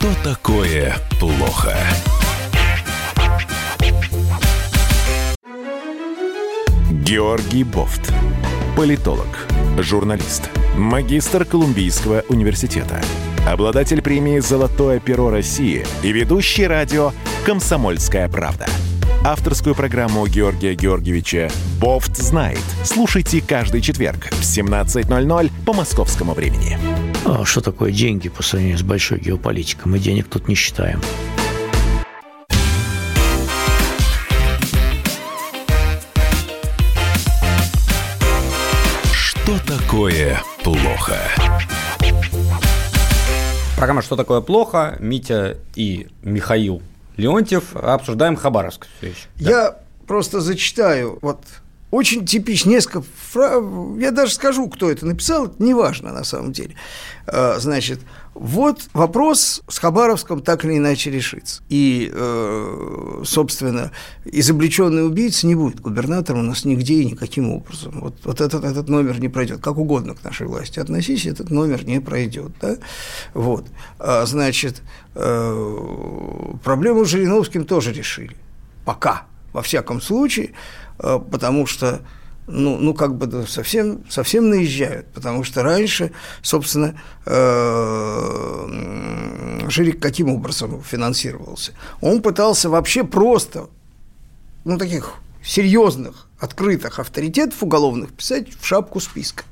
Что 0.00 0.14
такое 0.24 0.96
плохо? 1.18 1.76
Георгий 6.90 7.64
Бофт 7.64 8.10
политолог, 8.76 9.46
журналист, 9.78 10.48
магистр 10.74 11.44
Колумбийского 11.44 12.24
университета, 12.30 13.02
обладатель 13.46 14.00
премии 14.00 14.38
«Золотое 14.38 15.00
перо 15.00 15.28
России» 15.28 15.84
и 16.02 16.12
ведущий 16.12 16.66
радио 16.66 17.12
«Комсомольская 17.44 18.26
правда». 18.30 18.64
Авторскую 19.22 19.74
программу 19.74 20.26
Георгия 20.26 20.74
Георгиевича 20.74 21.50
«Бофт 21.78 22.16
знает». 22.16 22.64
Слушайте 22.84 23.42
каждый 23.46 23.82
четверг 23.82 24.30
в 24.30 24.40
17.00 24.40 25.50
по 25.66 25.74
московскому 25.74 26.32
времени. 26.32 27.09
А 27.24 27.44
что 27.44 27.60
такое 27.60 27.92
деньги 27.92 28.28
по 28.28 28.42
сравнению 28.42 28.78
с 28.78 28.82
большой 28.82 29.20
геополитикой? 29.20 29.90
Мы 29.90 29.98
денег 29.98 30.28
тут 30.28 30.48
не 30.48 30.54
считаем. 30.54 31.00
Что 39.12 39.58
такое 39.66 40.42
плохо? 40.62 41.16
Программа 43.76 44.02
«Что 44.02 44.16
такое 44.16 44.40
плохо?» 44.42 44.96
Митя 45.00 45.56
и 45.74 46.08
Михаил 46.22 46.82
Леонтьев 47.16 47.74
обсуждаем 47.76 48.36
Хабаровск 48.36 48.86
все 48.98 49.08
еще. 49.08 49.28
Я 49.36 49.50
да? 49.70 49.78
просто 50.06 50.40
зачитаю 50.40 51.18
вот 51.22 51.42
очень 51.90 52.24
типично, 52.24 52.70
несколько 52.70 53.02
фраз, 53.02 53.62
я 53.98 54.12
даже 54.12 54.32
скажу, 54.32 54.68
кто 54.68 54.90
это 54.90 55.06
написал, 55.06 55.46
это 55.46 55.62
неважно 55.62 56.12
на 56.12 56.24
самом 56.24 56.52
деле. 56.52 56.76
А, 57.26 57.56
значит, 57.58 58.00
вот 58.34 58.88
вопрос 58.92 59.62
с 59.68 59.78
Хабаровском 59.78 60.40
так 60.40 60.64
или 60.64 60.78
иначе 60.78 61.10
решится. 61.10 61.62
И, 61.68 62.10
э, 62.12 63.22
собственно, 63.24 63.90
изобличенный 64.24 65.04
убийца 65.04 65.48
не 65.48 65.56
будет 65.56 65.80
губернатором 65.80 66.40
у 66.40 66.42
нас 66.44 66.64
нигде 66.64 66.94
и 66.94 67.06
никаким 67.06 67.50
образом. 67.50 68.00
Вот, 68.00 68.14
вот 68.24 68.40
этот, 68.40 68.64
этот 68.64 68.88
номер 68.88 69.18
не 69.18 69.28
пройдет. 69.28 69.60
Как 69.60 69.76
угодно 69.76 70.14
к 70.14 70.22
нашей 70.22 70.46
власти 70.46 70.78
относись, 70.78 71.26
этот 71.26 71.50
номер 71.50 71.84
не 71.84 72.00
пройдет. 72.00 72.52
Да? 72.60 72.76
Вот. 73.34 73.66
А, 73.98 74.24
значит, 74.26 74.82
э, 75.16 76.54
проблему 76.62 77.04
с 77.04 77.08
Жириновским 77.08 77.64
тоже 77.64 77.92
решили. 77.92 78.36
Пока, 78.84 79.24
во 79.52 79.62
всяком 79.62 80.00
случае, 80.00 80.46
э, 80.46 80.79
потому 81.00 81.66
что 81.66 82.00
ну, 82.46 82.76
ну 82.78 82.94
как 82.94 83.16
бы 83.16 83.46
совсем, 83.46 84.04
совсем 84.10 84.50
наезжают, 84.50 85.06
потому 85.12 85.44
что 85.44 85.62
раньше, 85.62 86.10
собственно, 86.42 87.00
э, 87.26 88.66
Жирик 89.68 90.00
каким 90.02 90.30
образом 90.30 90.82
финансировался? 90.82 91.72
Он 92.00 92.22
пытался 92.22 92.68
вообще 92.68 93.04
просто, 93.04 93.68
ну, 94.64 94.78
таких 94.78 95.14
серьезных, 95.44 96.26
открытых 96.40 96.98
авторитетов 96.98 97.62
уголовных 97.62 98.12
писать 98.12 98.48
в 98.60 98.66
шапку 98.66 98.98
списка. 99.00 99.44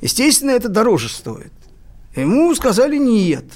Естественно, 0.00 0.50
это 0.50 0.68
дороже 0.68 1.08
стоит. 1.08 1.52
Ему 2.16 2.52
сказали 2.54 2.96
нет– 2.96 3.44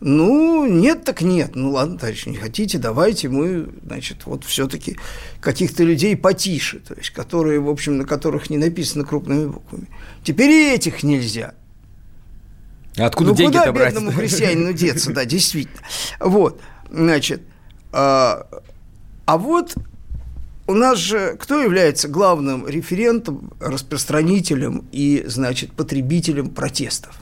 ну, 0.00 0.66
нет 0.66 1.04
так 1.04 1.22
нет. 1.22 1.56
Ну, 1.56 1.72
ладно, 1.72 1.98
товарищи, 1.98 2.28
не 2.28 2.36
хотите, 2.36 2.78
давайте 2.78 3.28
мы, 3.28 3.68
значит, 3.84 4.26
вот 4.26 4.44
все-таки 4.44 4.96
каких-то 5.40 5.82
людей 5.82 6.16
потише, 6.16 6.78
то 6.78 6.94
есть, 6.94 7.10
которые, 7.10 7.58
в 7.60 7.68
общем, 7.68 7.98
на 7.98 8.04
которых 8.04 8.48
не 8.48 8.58
написано 8.58 9.04
крупными 9.04 9.46
буквами. 9.46 9.88
Теперь 10.22 10.50
и 10.50 10.72
этих 10.72 11.02
нельзя. 11.02 11.54
Откуда 12.96 13.30
ну, 13.30 13.36
деньги 13.36 13.56
куда 13.56 13.72
бедному 13.72 14.12
христианину 14.12 14.72
деться, 14.72 15.12
да, 15.12 15.24
действительно. 15.24 15.82
Вот, 16.20 16.60
значит, 16.90 17.42
а, 17.92 18.46
а 19.26 19.38
вот 19.38 19.74
у 20.68 20.74
нас 20.74 20.98
же 20.98 21.36
кто 21.40 21.60
является 21.60 22.08
главным 22.08 22.68
референтом, 22.68 23.52
распространителем 23.60 24.86
и, 24.92 25.24
значит, 25.26 25.72
потребителем 25.72 26.50
протестов? 26.50 27.18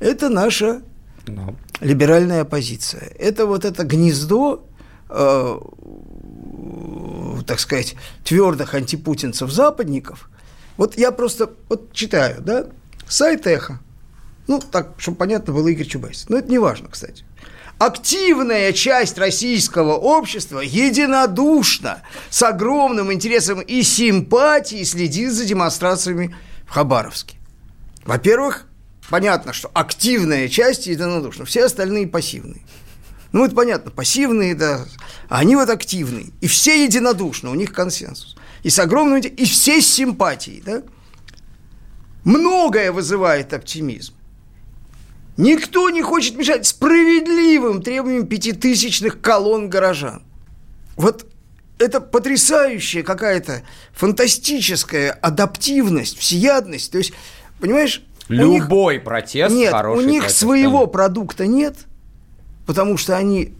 Это 0.00 0.28
наша 0.28 0.82
no 1.26 1.54
либеральная 1.82 2.42
оппозиция. 2.42 3.12
Это 3.18 3.44
вот 3.46 3.64
это 3.64 3.84
гнездо, 3.84 4.64
э, 5.10 5.58
так 7.46 7.60
сказать, 7.60 7.96
твердых 8.24 8.74
антипутинцев-западников. 8.74 10.30
Вот 10.76 10.96
я 10.96 11.10
просто 11.10 11.50
вот 11.68 11.92
читаю, 11.92 12.40
да, 12.40 12.66
сайт 13.08 13.46
«Эхо», 13.46 13.80
ну, 14.46 14.60
так, 14.60 14.94
чтобы 14.98 15.18
понятно 15.18 15.52
было 15.52 15.68
Игорь 15.68 15.86
Чубайс. 15.86 16.26
Но 16.28 16.38
это 16.38 16.50
не 16.50 16.58
важно, 16.58 16.88
кстати. 16.88 17.24
Активная 17.78 18.72
часть 18.72 19.18
российского 19.18 19.94
общества 19.94 20.60
единодушно, 20.60 22.02
с 22.30 22.42
огромным 22.42 23.12
интересом 23.12 23.60
и 23.60 23.82
симпатией 23.82 24.84
следит 24.84 25.32
за 25.32 25.44
демонстрациями 25.44 26.34
в 26.66 26.70
Хабаровске. 26.70 27.38
Во-первых, 28.04 28.66
понятно, 29.12 29.52
что 29.52 29.70
активная 29.74 30.48
часть 30.48 30.86
единодушна, 30.86 31.44
все 31.44 31.66
остальные 31.66 32.06
пассивные. 32.06 32.62
Ну, 33.32 33.44
это 33.44 33.54
понятно, 33.54 33.90
пассивные, 33.90 34.54
да, 34.54 34.86
а 35.28 35.40
они 35.40 35.54
вот 35.54 35.68
активные. 35.68 36.28
И 36.40 36.46
все 36.46 36.82
единодушно, 36.82 37.50
у 37.50 37.54
них 37.54 37.74
консенсус. 37.74 38.36
И 38.62 38.70
с 38.70 38.78
огромным, 38.78 39.18
и 39.20 39.44
все 39.44 39.82
с 39.82 39.86
симпатией, 39.86 40.62
да. 40.64 40.82
Многое 42.24 42.90
вызывает 42.90 43.52
оптимизм. 43.52 44.14
Никто 45.36 45.90
не 45.90 46.00
хочет 46.00 46.34
мешать 46.38 46.66
справедливым 46.66 47.82
требованиям 47.82 48.26
пятитысячных 48.26 49.20
колонн 49.20 49.68
горожан. 49.68 50.22
Вот 50.96 51.26
это 51.78 52.00
потрясающая 52.00 53.02
какая-то 53.02 53.62
фантастическая 53.92 55.12
адаптивность, 55.12 56.16
всеядность. 56.16 56.90
То 56.90 56.96
есть, 56.96 57.12
понимаешь, 57.60 58.02
Любой 58.28 58.94
них, 58.94 59.04
протест 59.04 59.54
нет, 59.54 59.72
хороший 59.72 60.04
у 60.04 60.08
них 60.08 60.22
протест, 60.22 60.38
своего 60.40 60.70
конечно. 60.78 60.92
продукта 60.92 61.46
нет, 61.46 61.74
потому 62.66 62.96
что 62.96 63.16
они 63.16 63.54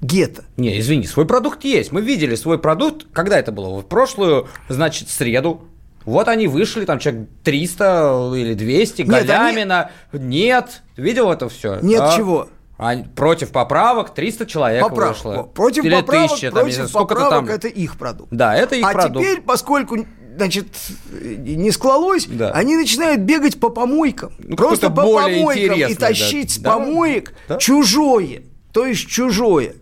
гетто. 0.00 0.44
Не, 0.56 0.78
извини, 0.78 1.06
свой 1.06 1.26
продукт 1.26 1.64
есть. 1.64 1.92
Мы 1.92 2.02
видели 2.02 2.34
свой 2.34 2.58
продукт. 2.58 3.06
Когда 3.12 3.38
это 3.38 3.52
было? 3.52 3.80
В 3.80 3.86
прошлую, 3.86 4.48
значит, 4.68 5.08
среду. 5.08 5.62
Вот 6.04 6.28
они 6.28 6.48
вышли, 6.48 6.84
там 6.84 6.98
человек 6.98 7.28
300 7.44 8.32
или 8.34 8.54
200, 8.54 9.02
Нет, 9.02 9.26
Галямина. 9.26 9.90
Нет. 10.12 10.82
Видел 10.96 11.30
это 11.30 11.48
все? 11.48 11.78
Нет 11.80 12.02
чего? 12.16 12.48
А 12.78 12.96
против 13.14 13.52
поправок 13.52 14.12
300 14.12 14.46
человек 14.46 14.82
Поправок. 14.82 15.14
вышло. 15.14 15.42
Против 15.44 15.84
Или 15.84 15.94
поправок, 15.94 16.30
1000, 16.32 16.50
там, 16.50 16.60
против 16.62 16.74
знаю, 16.74 16.90
поправок 16.90 17.30
там. 17.30 17.48
это 17.48 17.68
их 17.68 17.96
продукт. 17.96 18.28
Да, 18.32 18.56
это 18.56 18.74
их 18.74 18.84
а 18.84 18.92
продукт. 18.92 19.24
теперь, 19.24 19.40
поскольку 19.40 19.98
значит, 20.36 20.66
не 21.10 21.70
склалось, 21.70 22.26
Да. 22.26 22.50
они 22.52 22.76
начинают 22.76 23.20
бегать 23.22 23.58
по 23.60 23.68
помойкам. 23.68 24.32
Ну, 24.38 24.56
просто 24.56 24.88
по 24.90 25.02
помойкам 25.02 25.32
и 25.32 25.64
интересное, 25.64 25.96
да. 25.96 26.06
тащить 26.08 26.50
с 26.52 26.58
помоек 26.58 27.34
Да. 27.48 27.58
чужое. 27.58 28.42
То 28.72 28.86
есть 28.86 29.06
чужое. 29.08 29.74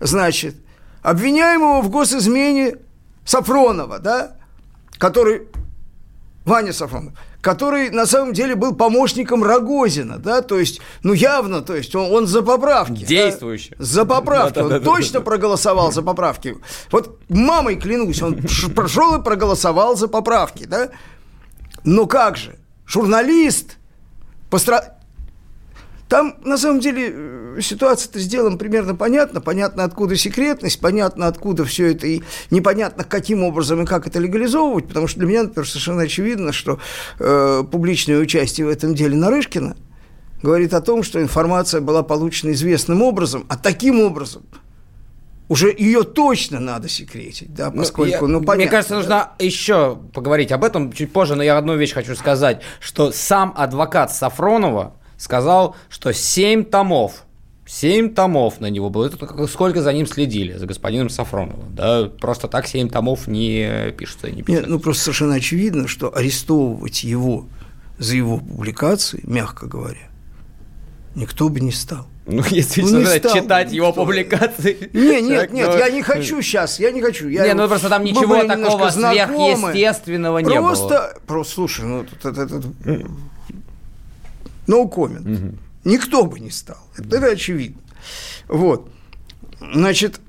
Значит, 0.00 0.56
обвиняемого 1.02 1.82
в 1.82 1.90
госизмене 1.90 2.76
Сафронова, 3.24 3.98
да, 3.98 4.36
который 4.98 5.42
Ваня 6.44 6.72
Сафронов, 6.72 7.14
который 7.46 7.90
на 7.90 8.06
самом 8.06 8.32
деле 8.32 8.56
был 8.56 8.74
помощником 8.74 9.44
Рогозина, 9.44 10.18
да, 10.18 10.42
то 10.42 10.58
есть, 10.58 10.80
ну 11.04 11.12
явно, 11.12 11.62
то 11.62 11.76
есть 11.76 11.94
он, 11.94 12.12
он 12.12 12.26
за 12.26 12.42
поправки. 12.42 13.02
да. 13.02 13.06
Действующий. 13.06 13.76
За 13.78 14.04
поправки. 14.04 14.58
Он 14.58 14.82
точно 14.82 15.20
проголосовал 15.20 15.92
за 15.92 16.02
поправки. 16.02 16.56
Вот 16.90 17.20
мамой 17.28 17.76
клянусь, 17.76 18.20
он 18.20 18.42
прошел 18.74 19.14
и 19.14 19.22
проголосовал 19.22 19.96
за 19.96 20.08
поправки, 20.08 20.64
да? 20.64 20.88
Но 21.84 22.06
как 22.06 22.36
же? 22.36 22.56
Журналист 22.84 23.76
постра... 24.50 24.95
Там, 26.08 26.36
на 26.44 26.56
самом 26.56 26.78
деле, 26.80 27.12
э, 27.12 27.58
ситуация-то 27.60 28.20
сделана 28.20 28.56
примерно 28.56 28.94
понятно. 28.94 29.40
Понятно, 29.40 29.82
откуда 29.82 30.14
секретность, 30.16 30.80
понятно, 30.80 31.26
откуда 31.26 31.64
все 31.64 31.90
это, 31.92 32.06
и 32.06 32.22
непонятно, 32.50 33.02
каким 33.02 33.42
образом 33.42 33.82
и 33.82 33.86
как 33.86 34.06
это 34.06 34.20
легализовывать, 34.20 34.86
потому 34.86 35.08
что 35.08 35.18
для 35.18 35.28
меня, 35.28 35.42
например, 35.44 35.66
совершенно 35.68 36.02
очевидно, 36.02 36.52
что 36.52 36.78
э, 37.18 37.64
публичное 37.70 38.18
участие 38.20 38.66
в 38.66 38.70
этом 38.70 38.94
деле 38.94 39.16
Нарышкина 39.16 39.76
говорит 40.42 40.74
о 40.74 40.80
том, 40.80 41.02
что 41.02 41.20
информация 41.20 41.80
была 41.80 42.04
получена 42.04 42.52
известным 42.52 43.02
образом, 43.02 43.44
а 43.48 43.56
таким 43.56 44.00
образом 44.00 44.42
уже 45.48 45.74
ее 45.76 46.02
точно 46.04 46.60
надо 46.60 46.88
секретить, 46.88 47.52
да, 47.54 47.70
Ну, 47.72 47.78
поскольку, 47.82 48.26
я- 48.26 48.32
ну, 48.32 48.38
понятно. 48.40 48.54
Мне 48.56 48.68
кажется, 48.68 48.94
да. 48.94 48.96
нужно 49.00 49.30
еще 49.40 49.98
поговорить 50.12 50.52
об 50.52 50.62
этом 50.62 50.92
чуть 50.92 51.12
позже, 51.12 51.34
но 51.34 51.42
я 51.42 51.56
одну 51.58 51.76
вещь 51.76 51.92
хочу 51.92 52.14
сказать, 52.14 52.62
что 52.80 53.10
сам 53.12 53.52
адвокат 53.56 54.12
Сафронова 54.12 54.94
сказал, 55.18 55.76
что 55.88 56.12
7 56.12 56.64
томов, 56.64 57.24
7 57.66 58.14
томов 58.14 58.60
на 58.60 58.70
него 58.70 58.90
было. 58.90 59.06
Это 59.06 59.46
сколько 59.48 59.82
за 59.82 59.92
ним 59.92 60.06
следили, 60.06 60.52
за 60.56 60.66
господином 60.66 61.10
Сафроновым. 61.10 61.74
Да, 61.74 62.04
просто 62.20 62.48
так 62.48 62.66
7 62.66 62.88
томов 62.88 63.26
не 63.26 63.92
пишется 63.98 64.28
не 64.30 64.36
Нет, 64.36 64.46
пишется. 64.46 64.70
ну 64.70 64.78
просто 64.78 65.02
совершенно 65.04 65.34
очевидно, 65.34 65.88
что 65.88 66.14
арестовывать 66.16 67.02
его 67.04 67.46
за 67.98 68.14
его 68.14 68.38
публикации, 68.38 69.20
мягко 69.24 69.66
говоря, 69.66 70.08
никто 71.14 71.48
бы 71.48 71.60
не 71.60 71.72
стал. 71.72 72.06
Ну, 72.26 72.42
если 72.50 72.82
Ну, 72.82 72.88
сказать, 72.88 73.22
стал 73.24 73.34
читать 73.36 73.72
его 73.72 73.86
никто. 73.88 74.00
публикации. 74.04 74.90
Не, 74.92 75.20
нет, 75.28 75.52
нет, 75.52 75.68
ну, 75.72 75.78
я 75.78 75.90
не 75.90 76.02
хочу 76.02 76.42
сейчас, 76.42 76.80
я 76.80 76.90
не 76.90 77.00
хочу. 77.00 77.28
Я, 77.28 77.46
Не, 77.46 77.54
ну 77.54 77.68
просто 77.68 77.88
там 77.88 78.02
ничего 78.04 78.42
такого 78.44 78.90
сверхъестественного 78.90 80.38
не 80.38 80.48
было. 80.58 80.66
Просто, 80.68 81.18
просто, 81.26 81.54
слушай, 81.54 81.84
ну, 81.84 82.02
это, 82.02 82.28
это, 82.30 82.42
это- 82.42 83.06
no 84.66 84.88
comment. 84.90 85.56
Никто 85.84 86.24
бы 86.24 86.40
не 86.40 86.50
стал. 86.50 86.78
Это, 86.96 87.16
это 87.16 87.26
очевидно. 87.32 87.80
Вот. 88.48 88.90
Значит, 89.72 90.20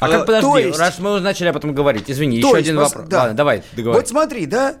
А 0.00 0.08
э, 0.08 0.12
как, 0.12 0.26
подожди, 0.26 0.46
то 0.50 0.58
есть- 0.58 0.78
раз 0.78 0.98
мы 0.98 1.18
начали 1.20 1.48
об 1.48 1.56
этом 1.56 1.74
говорить, 1.74 2.10
извини, 2.10 2.36
еще 2.38 2.48
есть, 2.48 2.58
один 2.60 2.76
пос- 2.78 2.82
вопрос. 2.84 3.08
да. 3.08 3.18
Ладно, 3.20 3.34
давай, 3.34 3.62
договори. 3.74 3.98
Вот 4.00 4.08
смотри, 4.08 4.46
да, 4.46 4.76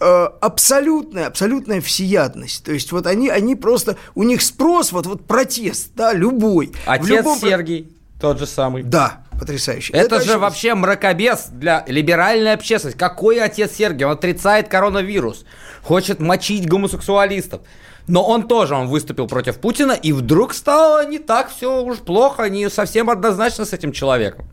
э, 0.00 0.26
абсолютная, 0.40 1.26
абсолютная 1.26 1.80
всеядность. 1.80 2.64
То 2.64 2.72
есть 2.72 2.92
вот 2.92 3.06
они, 3.06 3.28
они 3.28 3.56
просто, 3.56 3.96
у 4.14 4.22
них 4.22 4.42
спрос, 4.42 4.92
вот, 4.92 5.06
вот 5.06 5.26
протест, 5.26 5.90
да, 5.94 6.12
любой. 6.12 6.72
Отец 6.86 7.08
любом 7.08 7.38
Сергий, 7.38 7.92
тот 8.20 8.38
же 8.38 8.46
самый. 8.46 8.82
Да, 8.82 9.23
потрясающе. 9.46 9.92
Это, 9.92 10.20
же 10.20 10.30
очень- 10.32 10.40
вообще 10.40 10.74
мракобес 10.74 11.48
для 11.52 11.84
либеральной 11.86 12.52
общественности. 12.54 12.98
Какой 12.98 13.40
отец 13.42 13.72
Сергий? 13.76 14.04
Он 14.06 14.12
отрицает 14.12 14.68
коронавирус, 14.68 15.44
хочет 15.82 16.20
мочить 16.20 16.68
гомосексуалистов. 16.68 17.60
Но 18.06 18.22
он 18.22 18.48
тоже, 18.48 18.74
он 18.74 18.88
выступил 18.88 19.26
против 19.28 19.58
Путина, 19.58 19.92
и 19.92 20.12
вдруг 20.12 20.52
стало 20.54 21.06
не 21.06 21.18
так 21.18 21.50
все 21.50 21.82
уж 21.82 21.98
плохо, 21.98 22.50
не 22.50 22.68
совсем 22.70 23.08
однозначно 23.08 23.64
с 23.64 23.72
этим 23.72 23.92
человеком. 23.92 24.46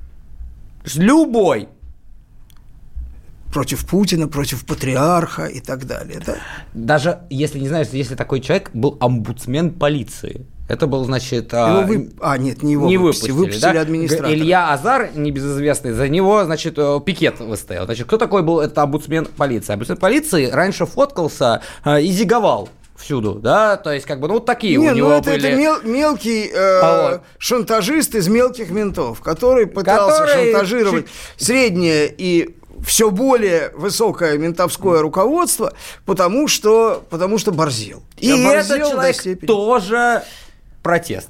Есть 0.86 0.97
Любой. 0.97 1.67
Против 3.54 3.86
Путина, 3.86 4.27
против 4.30 4.65
патриарха 4.65 5.45
и 5.45 5.60
так 5.60 5.86
далее, 5.86 6.21
да. 6.25 6.36
Даже 6.73 7.19
если 7.30 7.60
не 7.60 7.67
знаешь, 7.67 7.88
если 7.91 8.15
такой 8.15 8.39
человек 8.39 8.71
был 8.73 8.97
омбудсмен 9.01 9.71
полиции. 9.71 10.45
Это 10.71 10.88
был, 10.88 11.03
значит... 11.03 11.53
а, 11.53 11.81
Его 11.81 11.88
вы- 11.88 12.10
А, 12.21 12.38
нет, 12.38 12.63
не 12.63 12.73
его 12.73 12.88
не 12.88 12.97
выпустили, 12.97 13.31
выпустили, 13.31 13.73
да? 13.73 13.81
администратора. 13.81 14.34
Илья 14.34 14.71
Азар, 14.71 15.10
небезызвестный, 15.15 15.91
за 15.91 16.07
него, 16.07 16.43
значит, 16.45 16.75
э, 16.77 16.99
пикет 17.05 17.39
выстоял. 17.39 17.86
Значит, 17.86 18.07
кто 18.07 18.17
такой 18.17 18.41
был? 18.41 18.62
Это 18.62 18.81
омбудсмен 18.84 19.25
полиции. 19.25 19.73
Омбудсмен 19.73 19.97
полиции 19.97 20.49
раньше 20.49 20.86
фоткался 20.86 21.62
э, 21.84 22.01
и 22.01 22.12
зиговал 22.12 22.69
всюду, 22.95 23.34
да, 23.34 23.77
то 23.77 23.91
есть, 23.91 24.05
как 24.05 24.19
бы, 24.19 24.27
ну, 24.27 24.36
вот 24.36 24.45
такие 24.45 24.77
Не, 24.77 24.91
у 24.91 24.93
него 24.93 25.10
ну 25.10 25.15
это, 25.15 25.31
были... 25.31 25.49
это 25.49 25.57
мел- 25.57 25.81
мелкий 25.84 26.51
э, 26.53 26.79
А 26.84 27.21
шантажист 27.39 28.13
из 28.13 28.27
мелких 28.27 28.69
ментов, 28.69 29.21
который 29.21 29.65
пытался 29.65 30.21
Который 30.21 30.51
шантажировать 30.51 31.05
среднее 31.36 32.13
и 32.15 32.55
все 32.86 33.12
более 33.12 33.71
высокое 33.75 34.38
ментовское 34.38 35.01
руководство, 35.01 35.73
потому 36.05 36.47
что, 36.47 37.03
потому 37.10 37.38
что 37.38 37.51
борзел. 37.51 38.03
И 38.17 38.31
борзел 38.31 38.77
этот 38.77 38.89
человек 38.89 39.45
тоже 39.45 40.23
протест. 40.81 41.29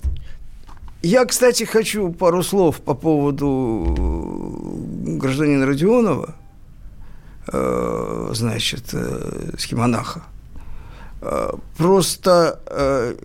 Я, 1.04 1.26
кстати, 1.26 1.64
хочу 1.64 2.12
пару 2.12 2.44
слов 2.44 2.80
по 2.80 2.94
поводу 2.94 3.96
э, 3.98 5.18
гражданина 5.18 5.66
Родионова, 5.66 6.36
э, 7.52 8.30
значит, 8.34 8.84
э, 8.94 9.52
схемонаха. 9.58 10.24
Просто 11.78 12.60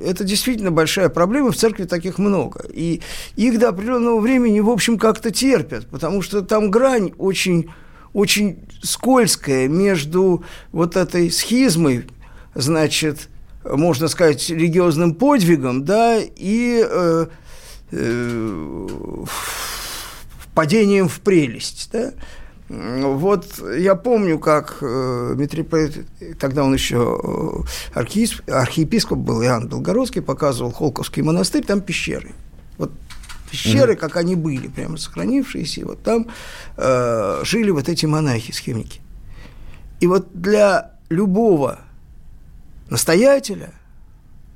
это 0.05 0.23
действительно 0.23 0.71
большая 0.71 1.09
проблема, 1.09 1.51
в 1.51 1.57
церкви 1.57 1.85
таких 1.85 2.19
много. 2.19 2.63
И 2.71 3.01
их 3.37 3.59
до 3.59 3.71
определенного 3.71 4.21
времени, 4.21 4.61
в 4.61 4.69
общем, 4.69 4.99
как-то 4.99 5.31
терпят, 5.31 5.87
потому 5.87 6.21
что 6.21 6.43
там 6.43 6.71
грань 6.71 7.13
очень, 7.17 7.71
очень 8.13 8.59
скользкая 8.83 9.67
между 9.67 10.45
вот 10.73 10.95
этой 10.95 11.31
схизмой, 11.31 12.05
значит, 12.55 13.31
можно 13.73 14.09
сказать, 14.09 14.49
религиозным 14.51 15.15
подвигом, 15.15 15.85
да, 15.85 16.19
и 16.19 16.85
э, 16.89 17.27
э, 17.93 18.89
падением 20.55 21.09
в 21.09 21.21
прелесть, 21.21 21.91
да. 21.93 22.13
Вот 22.69 23.63
я 23.79 23.95
помню, 23.95 24.41
как 24.41 24.79
э, 24.81 25.35
митрополит, 25.37 26.05
тогда 26.41 26.65
он 26.65 26.75
еще 26.75 27.65
э, 27.95 28.01
архиепископ 28.51 29.19
был, 29.19 29.43
Иоанн 29.45 29.69
Белгородский, 29.69 30.21
показывал 30.21 30.73
Холковский 30.73 31.23
монастырь, 31.23 31.65
там 31.65 31.81
пещеры. 31.81 32.33
Вот 32.77 32.91
пещеры, 33.51 33.95
как 33.95 34.17
они 34.17 34.35
были, 34.35 34.67
прямо 34.67 34.97
сохранившиеся, 34.97 35.83
и 35.83 35.85
вот 35.85 36.03
там 36.03 36.27
э, 36.77 37.43
жили 37.45 37.71
вот 37.71 37.89
эти 37.89 38.07
монахи-схемники. 38.07 39.01
И 40.01 40.09
вот 40.09 40.29
для 40.35 40.91
любого 41.09 41.79
настоятеля, 42.91 43.73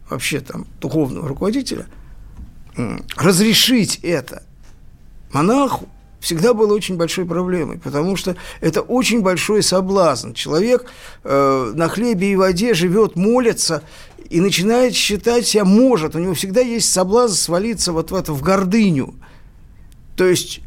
вообще 0.09 0.41
там 0.41 0.67
духовного 0.81 1.29
руководителя, 1.29 1.87
разрешить 3.17 4.01
это 4.03 4.43
монаху 5.33 5.89
всегда 6.21 6.55
было 6.55 6.75
очень 6.75 6.97
большой 6.97 7.25
проблемой, 7.25 7.79
потому 7.79 8.15
что 8.17 8.37
это 8.61 8.83
очень 8.83 9.23
большой 9.23 9.63
соблазн. 9.63 10.33
Человек 10.33 10.87
э, 11.25 11.73
на 11.75 11.89
хлебе 11.89 12.33
и 12.33 12.37
воде 12.37 12.75
живет, 12.75 13.17
молится 13.17 13.83
и 14.29 14.41
начинает 14.41 14.95
считать 14.95 15.47
себя 15.47 15.65
может. 15.65 16.15
У 16.15 16.19
него 16.19 16.35
всегда 16.35 16.61
есть 16.61 16.93
соблазн 16.93 17.35
свалиться 17.35 17.93
вот 17.93 18.11
в 18.11 18.15
это, 18.15 18.33
в 18.33 18.43
гордыню. 18.43 19.15
То 20.17 20.25
есть, 20.25 20.61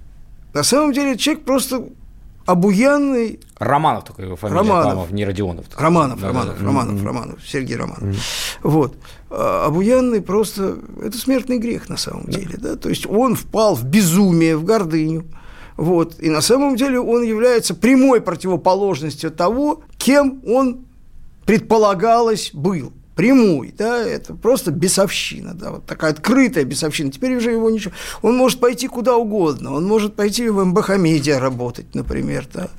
на 0.53 0.63
самом 0.63 0.91
деле, 0.91 1.17
человек 1.17 1.45
просто 1.45 1.85
обуянный 2.45 3.39
Романов 3.57 4.05
такой 4.05 4.25
его 4.25 4.35
фамилия, 4.35 4.59
Романов. 4.59 4.85
по-моему, 4.91 5.15
не 5.15 5.25
Родионов. 5.25 5.65
Романов, 5.77 6.19
Да, 6.19 6.27
Романов, 6.27 6.55
да, 6.55 6.59
да. 6.59 6.65
Романов. 6.65 7.03
Романов, 7.03 7.39
Сергей 7.47 7.75
Романов. 7.77 8.15
Вот. 8.61 8.95
А 9.29 9.65
Обуянный 9.67 10.21
просто... 10.21 10.77
Это 11.01 11.17
смертный 11.17 11.57
грех 11.57 11.89
на 11.89 11.97
самом 11.97 12.25
деле, 12.25 12.57
да? 12.57 12.75
То 12.75 12.89
есть 12.89 13.05
он 13.07 13.35
впал 13.35 13.75
в 13.75 13.83
безумие, 13.85 14.57
в 14.57 14.63
гордыню. 14.63 15.25
Вот. 15.77 16.19
И 16.19 16.29
на 16.29 16.41
самом 16.41 16.75
деле 16.75 16.99
он 16.99 17.23
является 17.23 17.73
прямой 17.73 18.21
противоположностью 18.21 19.31
того, 19.31 19.81
кем 19.97 20.41
он 20.45 20.85
предполагалось 21.45 22.51
был 22.53 22.93
прямой, 23.15 23.73
да, 23.77 24.01
это 24.01 24.33
просто 24.33 24.71
бесовщина, 24.71 25.53
да, 25.53 25.71
вот 25.71 25.85
такая 25.85 26.11
открытая 26.11 26.63
бесовщина. 26.63 27.11
Теперь 27.11 27.35
уже 27.35 27.51
его 27.51 27.69
ничего. 27.69 27.93
Он 28.21 28.35
может 28.35 28.59
пойти 28.59 28.87
куда 28.87 29.15
угодно, 29.15 29.73
он 29.73 29.85
может 29.85 30.15
пойти 30.15 30.49
в 30.49 30.63
МБХ 30.63 30.97
Медиа 30.97 31.39
работать, 31.39 31.93
например, 31.93 32.47
да. 32.53 32.69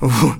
Вот. 0.00 0.36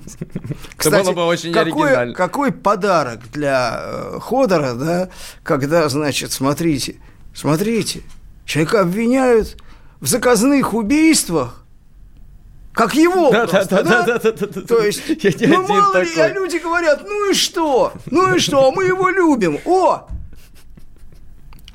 Кстати, 0.77 1.07
было 1.07 1.15
бы 1.15 1.25
очень 1.27 1.53
какой, 1.53 1.89
оригинально. 1.89 2.15
какой 2.15 2.53
подарок 2.53 3.21
для 3.33 3.81
э, 3.83 4.19
Ходора, 4.21 4.75
да, 4.75 5.09
когда, 5.43 5.89
значит, 5.89 6.33
смотрите, 6.33 6.97
смотрите, 7.35 8.03
человека 8.45 8.81
обвиняют 8.81 9.57
в 10.01 10.07
заказных 10.07 10.75
убийствах, 10.75 11.60
как 12.73 12.95
его 12.95 13.31
Да, 13.31 13.47
просто, 13.47 13.83
да, 13.83 14.05
да? 14.05 14.19
да, 14.19 14.19
да, 14.19 14.47
да. 14.47 14.61
То 14.63 14.81
есть, 14.85 15.03
Я 15.41 15.49
ну 15.49 15.67
мало 15.67 15.99
ли, 16.01 16.07
такой. 16.09 16.25
а 16.25 16.29
люди 16.33 16.57
говорят, 16.59 17.03
ну 17.07 17.31
и 17.31 17.35
что? 17.35 17.93
Ну 18.07 18.35
и 18.35 18.39
что? 18.39 18.71
Мы 18.73 18.85
его 18.85 19.09
любим. 19.09 19.59
О! 19.65 20.07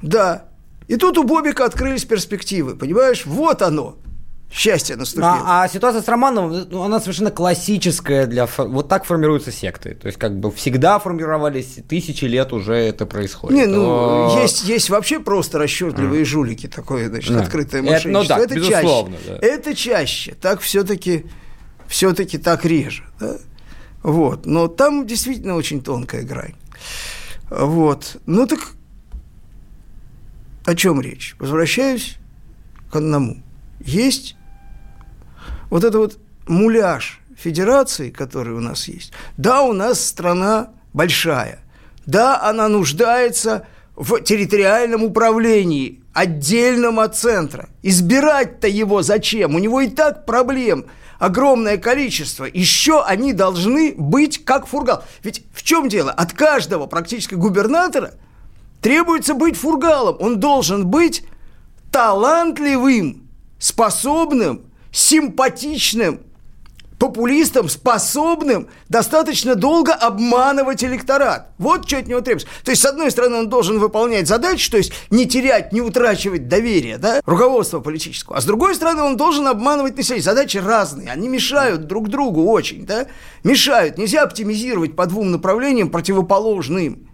Да. 0.02 0.46
И 0.88 0.98
тут 0.98 1.18
у 1.18 1.24
Бобика 1.24 1.66
открылись 1.66 2.06
перспективы, 2.06 2.76
понимаешь? 2.76 3.26
Вот 3.26 3.62
оно. 3.62 3.98
Счастье 4.56 4.96
наступило. 4.96 5.42
А, 5.46 5.64
а 5.64 5.68
ситуация 5.68 6.02
с 6.02 6.08
Романовым, 6.08 6.68
ну, 6.72 6.84
она 6.84 7.02
совершенно 7.02 7.30
классическая 7.30 8.26
для... 8.26 8.48
Вот 8.58 8.88
так 8.88 9.04
формируются 9.04 9.52
секты. 9.52 9.96
То 9.96 10.08
есть, 10.08 10.18
как 10.18 10.40
бы 10.40 10.50
всегда 10.50 10.98
формировались, 10.98 11.80
тысячи 11.90 12.24
лет 12.24 12.54
уже 12.54 12.74
это 12.74 13.06
происходит. 13.06 13.58
Не, 13.58 13.66
ну, 13.66 13.84
О, 14.34 14.40
есть, 14.42 14.64
есть 14.64 14.90
вообще 14.90 15.20
просто 15.20 15.60
расчетливые 15.60 16.24
жулики, 16.24 16.68
такое, 16.68 17.10
значит, 17.10 17.34
Да. 17.34 17.42
открытое 17.42 17.82
Это- 17.82 17.92
мошенничество. 17.92 18.36
ну 18.36 18.40
да, 18.40 18.46
это 18.46 18.56
безусловно, 18.56 19.18
чаще. 19.18 19.40
да. 19.42 19.46
Это 19.48 19.76
чаще. 19.76 20.36
Так 20.40 20.62
все-таки 20.62 21.26
все-таки 21.90 22.38
так 22.38 22.64
реже. 22.64 23.04
да. 23.20 23.36
Вот. 24.04 24.46
Но 24.46 24.70
там 24.70 25.06
действительно 25.06 25.56
очень 25.56 25.82
тонкая 25.82 26.24
грань. 26.24 26.56
Вот. 27.50 28.16
Ну 28.26 28.48
так 28.48 28.60
о 30.64 30.76
чем 30.76 31.02
речь? 31.02 31.36
Возвращаюсь 31.40 32.16
к 32.90 32.96
одному. 32.96 33.38
Есть 33.82 34.35
вот 35.70 35.84
это 35.84 35.98
вот 36.00 36.18
муляж 36.48 37.22
федерации, 37.38 38.10
который 38.10 38.54
у 38.54 38.60
нас 38.60 38.88
есть. 38.88 39.12
Да, 39.38 39.62
у 39.64 39.74
нас 39.74 40.04
страна 40.04 40.70
большая. 40.94 41.60
Да, 42.06 42.42
она 42.42 42.68
нуждается 42.68 43.68
в 43.96 44.22
территориальном 44.22 45.04
управлении, 45.04 46.02
отдельном 46.14 47.00
от 47.00 47.16
центра. 47.16 47.70
Избирать-то 47.82 48.68
его 48.68 49.02
зачем? 49.02 49.56
У 49.56 49.60
него 49.60 49.82
и 49.82 49.88
так 49.88 50.26
проблем 50.26 50.86
огромное 51.20 51.78
количество. 51.78 52.46
Еще 52.46 53.04
они 53.04 53.34
должны 53.34 53.94
быть 53.98 54.44
как 54.44 54.68
фургал. 54.68 55.04
Ведь 55.24 55.44
в 55.54 55.64
чем 55.64 55.90
дело? 55.90 56.12
От 56.12 56.34
каждого 56.34 56.88
практически 56.88 57.36
губернатора 57.36 58.14
требуется 58.82 59.34
быть 59.34 59.58
фургалом. 59.58 60.18
Он 60.20 60.40
должен 60.40 60.88
быть 60.88 61.26
талантливым, 61.92 63.28
способным, 63.60 64.64
симпатичным, 64.96 66.22
популистом, 66.98 67.68
способным 67.68 68.70
достаточно 68.88 69.56
долго 69.56 69.94
обманывать 69.94 70.86
электорат. 70.86 71.50
Вот 71.58 71.86
что 71.86 71.98
от 71.98 72.08
него 72.08 72.22
требуется. 72.22 72.48
То 72.64 72.72
есть, 72.72 72.82
с 72.82 72.86
одной 72.86 73.12
стороны, 73.12 73.36
он 73.36 73.50
должен 73.50 73.78
выполнять 73.78 74.26
задачи, 74.26 74.72
то 74.72 74.78
есть 74.78 74.94
не 75.10 75.28
терять, 75.28 75.74
не 75.74 75.82
утрачивать 75.82 76.48
доверие, 76.48 76.98
да, 76.98 77.22
руководства 77.26 77.82
политического. 77.82 78.38
А 78.38 78.42
с 78.42 78.46
другой 78.46 78.74
стороны, 78.74 79.02
он 79.02 79.18
должен 79.18 79.46
обманывать 79.48 79.98
население. 79.98 80.24
Задачи 80.24 80.60
разные, 80.60 81.10
они 81.10 81.28
мешают 81.28 81.88
друг 81.88 82.08
другу 82.08 82.46
очень, 82.46 82.86
да, 82.86 83.08
мешают. 83.44 83.98
Нельзя 83.98 84.24
оптимизировать 84.24 84.96
по 84.96 85.08
двум 85.08 85.32
направлениям 85.32 85.90
противоположным. 85.90 87.10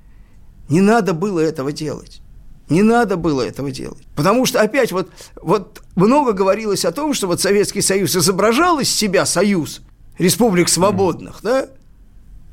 Не 0.70 0.82
надо 0.82 1.14
было 1.14 1.40
этого 1.40 1.72
делать. 1.72 2.22
Не 2.72 2.84
надо 2.84 3.18
было 3.18 3.42
этого 3.42 3.70
делать. 3.70 4.02
Потому 4.16 4.46
что 4.46 4.62
опять 4.62 4.94
вот, 4.94 5.10
вот 5.42 5.84
много 5.96 6.32
говорилось 6.32 6.86
о 6.86 6.94
том, 6.94 7.14
что 7.14 7.28
вот 7.28 7.42
Советский 7.42 7.82
Союз 7.82 8.16
изображал 8.16 8.80
из 8.80 8.90
себя 8.90 9.26
союз 9.26 9.82
республик 10.18 10.70
свободных, 10.70 11.40
да? 11.44 11.68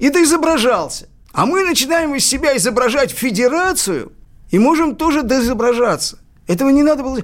И 0.01 0.11
да 0.11 0.21
изображался. 0.21 1.09
А 1.33 1.47
мы 1.47 1.65
начинаем 1.65 2.17
из 2.17 2.27
себя 2.27 2.57
изображать 2.57 3.13
федерацию 3.13 4.11
и 4.51 4.59
можем 4.59 4.97
тоже 4.97 5.23
доизображаться. 5.23 6.19
Этого 6.49 6.71
не 6.71 6.83
надо 6.83 7.05
было. 7.05 7.21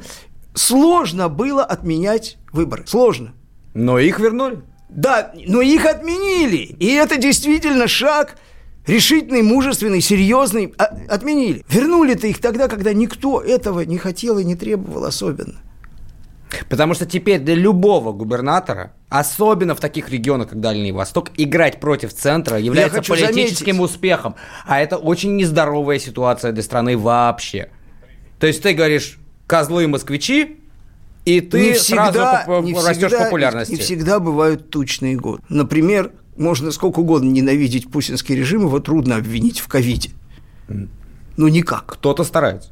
Сложно 0.55 1.29
было 1.29 1.65
отменять 1.65 2.37
выборы. 2.53 2.87
Сложно. 2.87 3.35
Но 3.75 3.99
их 3.99 4.21
вернули. 4.21 4.63
Да, 4.89 5.33
но 5.49 5.63
их 5.63 5.85
отменили. 5.85 6.77
И 6.79 6.93
это 6.93 7.17
действительно 7.17 7.89
шаг 7.89 8.37
решительный, 8.87 9.43
мужественный, 9.43 10.01
серьезный. 10.01 10.75
А- 10.79 10.97
отменили. 11.09 11.65
Вернули-то 11.69 12.27
их 12.27 12.41
тогда, 12.41 12.69
когда 12.69 12.93
никто 12.93 13.41
этого 13.41 13.81
не 13.81 13.99
хотел 13.99 14.39
и 14.39 14.45
не 14.45 14.55
требовал 14.55 15.05
особенно. 15.05 15.61
Потому 16.69 16.95
что 16.95 17.05
теперь 17.05 17.41
для 17.41 17.55
любого 17.55 18.13
губернатора, 18.13 18.93
особенно 19.09 19.75
в 19.75 19.81
таких 19.81 20.09
регионах, 20.11 20.51
как 20.51 20.61
Дальний 20.61 20.93
Восток, 20.93 21.31
играть 21.37 21.81
против 21.81 22.15
центра 22.15 22.59
является 22.59 23.03
политическим 23.03 23.77
заметить. 23.77 23.81
успехом. 23.95 24.35
А 24.67 24.81
это 24.81 24.97
очень 24.97 25.35
нездоровая 25.37 25.99
ситуация 25.99 26.53
для 26.53 26.63
страны 26.63 26.97
вообще. 26.97 27.71
То 28.39 28.47
есть 28.47 28.63
ты 28.63 28.73
говоришь, 28.73 29.19
козлы 29.49 29.89
москвичи, 29.89 30.61
и 31.25 31.41
ты 31.41 31.75
сразу 31.75 32.21
поп- 32.47 32.65
не 32.65 32.75
растешь 32.75 33.09
всегда- 33.11 33.25
популярности. 33.25 33.73
Не 33.73 33.79
всегда 33.79 34.21
бывают 34.21 34.71
тучные 34.71 35.17
годы. 35.17 35.43
Например, 35.49 36.13
можно 36.37 36.71
сколько 36.71 37.01
угодно 37.01 37.31
ненавидеть 37.31 37.91
путинский 37.91 38.35
режим, 38.35 38.63
его 38.63 38.81
трудно 38.81 39.17
обвинить 39.17 39.61
в 39.61 39.69
ковиде. 39.69 40.11
Ну, 41.37 41.49
никак. 41.49 41.87
Кто-то 41.87 42.25
старается. 42.25 42.71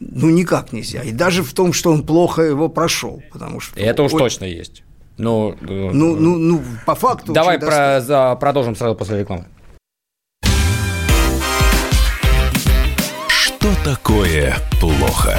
Ну, 0.00 0.28
никак 0.30 0.72
нельзя. 0.72 1.00
И 1.02 1.12
даже 1.12 1.42
в 1.42 1.52
том, 1.54 1.72
что 1.72 1.90
он 1.90 2.02
плохо 2.02 2.42
его 2.42 2.68
прошел. 2.68 3.22
Потому 3.32 3.60
что... 3.60 3.78
И 3.80 3.82
это 3.82 4.02
уж 4.02 4.12
Ой, 4.12 4.18
точно 4.18 4.44
есть. 4.44 4.82
Ну, 5.16 5.52
э, 5.62 5.90
Ну, 5.92 6.14
ну, 6.16 6.36
ну, 6.36 6.62
по 6.84 6.94
факту... 6.94 7.32
давай 7.32 7.58
про, 7.58 8.00
за- 8.02 8.36
продолжим 8.36 8.76
сразу 8.76 8.94
после 8.94 9.20
рекламы. 9.20 9.46
Что 13.28 13.74
такое 13.84 14.56
плохо? 14.78 15.38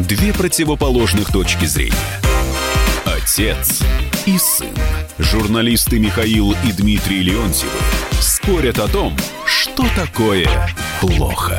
Две 0.00 0.32
противоположных 0.32 1.30
точки 1.32 1.66
зрения. 1.66 1.94
Отец 3.04 3.82
и 4.26 4.38
сын. 4.38 4.68
Журналисты 5.18 5.98
Михаил 5.98 6.52
и 6.66 6.72
Дмитрий 6.72 7.22
Леонтьевы 7.22 7.70
спорят 8.20 8.78
о 8.78 8.88
том, 8.88 9.16
что 9.46 9.84
такое 9.96 10.46
плохо. 11.00 11.58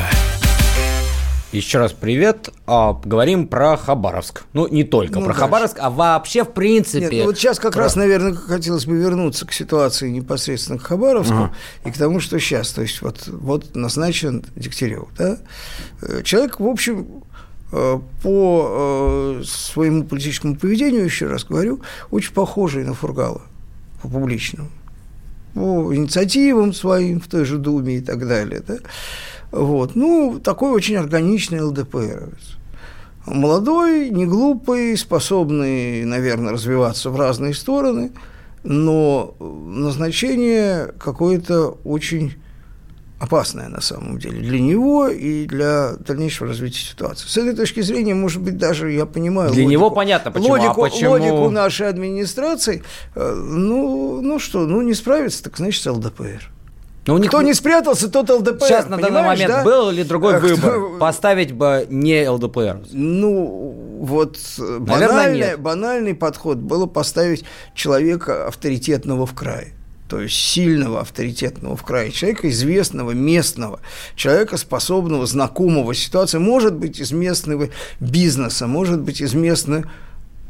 Еще 1.52 1.78
раз 1.78 1.92
привет. 1.94 2.50
А, 2.66 2.94
говорим 2.94 3.48
про 3.48 3.78
Хабаровск. 3.78 4.46
Ну, 4.54 4.68
не 4.68 4.84
только 4.84 5.20
Ну, 5.20 5.26
про 5.26 5.34
дальше. 5.34 5.40
Хабаровск, 5.42 5.78
а 5.80 5.92
вообще, 5.92 6.44
в 6.46 6.52
принципе... 6.52 7.02
Нет, 7.02 7.12
ну 7.14 7.26
вот 7.26 7.38
сейчас 7.38 7.60
как 7.60 7.74
про- 7.74 7.84
раз, 7.84 7.96
наверное, 7.96 8.34
хотелось 8.34 8.88
бы 8.88 8.96
вернуться 8.98 9.46
к 9.46 9.54
ситуации 9.54 10.10
непосредственно 10.10 10.80
к 10.80 10.82
Хабаровску 10.84 11.52
и 11.86 11.92
к 11.92 11.98
тому, 11.98 12.20
что 12.22 12.40
сейчас. 12.40 12.72
То 12.72 12.82
есть 12.82 13.04
вот, 13.04 13.28
вот 13.28 13.76
назначен 13.76 14.44
Дегтярев. 14.56 15.10
Да? 15.16 15.38
Э, 16.02 16.24
Человек, 16.24 16.60
в 16.60 16.66
общем, 16.66 17.24
по 18.22 19.40
э, 19.42 19.44
своему 19.46 20.04
политическому 20.04 20.56
поведению, 20.56 21.06
еще 21.06 21.26
раз 21.26 21.44
говорю, 21.44 21.82
очень 22.12 22.34
похожий 22.34 22.84
на 22.84 22.94
Фургала 22.94 23.42
по 24.02 24.08
публичному. 24.08 24.70
По 25.56 25.96
инициативам 25.96 26.74
своим 26.74 27.20
в 27.20 27.28
той 27.28 27.46
же 27.46 27.58
Думе 27.58 27.98
и 27.98 28.02
так 28.02 28.28
далее. 28.28 28.62
Да? 28.68 28.78
Вот. 29.52 29.96
Ну, 29.96 30.40
такой 30.44 30.72
очень 30.72 30.98
органичный 30.98 31.62
ЛДПРовец. 31.62 32.58
Молодой, 33.26 34.10
не 34.10 34.26
глупый, 34.26 34.96
способный, 34.98 36.04
наверное, 36.06 36.54
развиваться 36.54 37.10
в 37.10 37.16
разные 37.16 37.54
стороны, 37.54 38.12
но 38.64 39.36
назначение 39.40 40.94
какое-то 41.00 41.78
очень 41.86 42.34
опасная 43.24 43.70
на 43.70 43.80
самом 43.82 44.18
деле 44.20 44.40
для 44.42 44.60
него 44.60 45.08
и 45.08 45.46
для 45.46 45.94
дальнейшего 45.94 46.50
развития 46.50 46.80
ситуации. 46.86 47.28
С 47.28 47.38
этой 47.38 47.56
точки 47.56 47.80
зрения, 47.82 48.14
может 48.14 48.42
быть, 48.42 48.58
даже 48.58 48.92
я 48.92 49.06
понимаю 49.06 49.50
Для 49.52 49.64
логику, 49.64 49.72
него 49.72 49.92
понятно, 49.92 50.32
почему. 50.32 50.56
А 50.56 50.58
логику, 50.58 50.82
почему? 50.82 51.12
логику 51.12 51.50
нашей 51.50 51.88
администрации. 51.88 52.84
Э, 53.16 53.34
Ну, 53.34 54.22
ну 54.22 54.40
что, 54.40 54.66
ну 54.66 54.82
не 54.82 54.94
справится, 54.94 55.44
так 55.44 55.58
значит 55.58 55.86
ЛДПР. 55.86 56.50
Ну, 57.06 57.16
у 57.16 57.18
них 57.18 57.30
Кто 57.30 57.42
не 57.42 57.54
спрятался, 57.54 58.10
тот 58.10 58.30
ЛДПР. 58.30 58.66
Сейчас 58.66 58.88
на 58.88 58.98
данный 58.98 59.24
момент 59.24 59.52
да? 59.52 59.64
был 59.64 59.90
ли 59.92 60.04
другой 60.04 60.36
А 60.36 60.40
кто- 60.40 60.48
выбор? 60.56 60.80
Поставить 61.00 61.52
бы 61.54 61.86
не 61.90 62.28
ЛДПР. 62.30 62.80
Ну, 62.92 64.00
вот 64.02 64.38
э, 64.60 64.62
Наверное, 64.80 65.08
банальный, 65.08 65.58
банальный 65.58 66.14
подход 66.16 66.58
было 66.58 66.86
поставить 66.86 67.44
человека 67.76 68.48
авторитетного 68.48 69.26
в 69.26 69.34
крае. 69.34 69.74
То 70.08 70.22
есть 70.22 70.36
сильного, 70.36 71.02
авторитетного 71.02 71.76
в 71.76 71.84
крае, 71.84 72.12
человека 72.12 72.50
известного, 72.50 73.12
местного, 73.12 73.80
человека, 74.16 74.58
способного, 74.58 75.26
знакомого. 75.26 75.94
Ситуации, 75.94 76.38
может 76.38 76.76
быть, 76.76 77.00
из 77.00 77.12
местного 77.12 77.70
бизнеса, 78.00 78.68
может 78.68 79.00
быть, 79.02 79.22
из 79.22 79.34
местной 79.34 79.86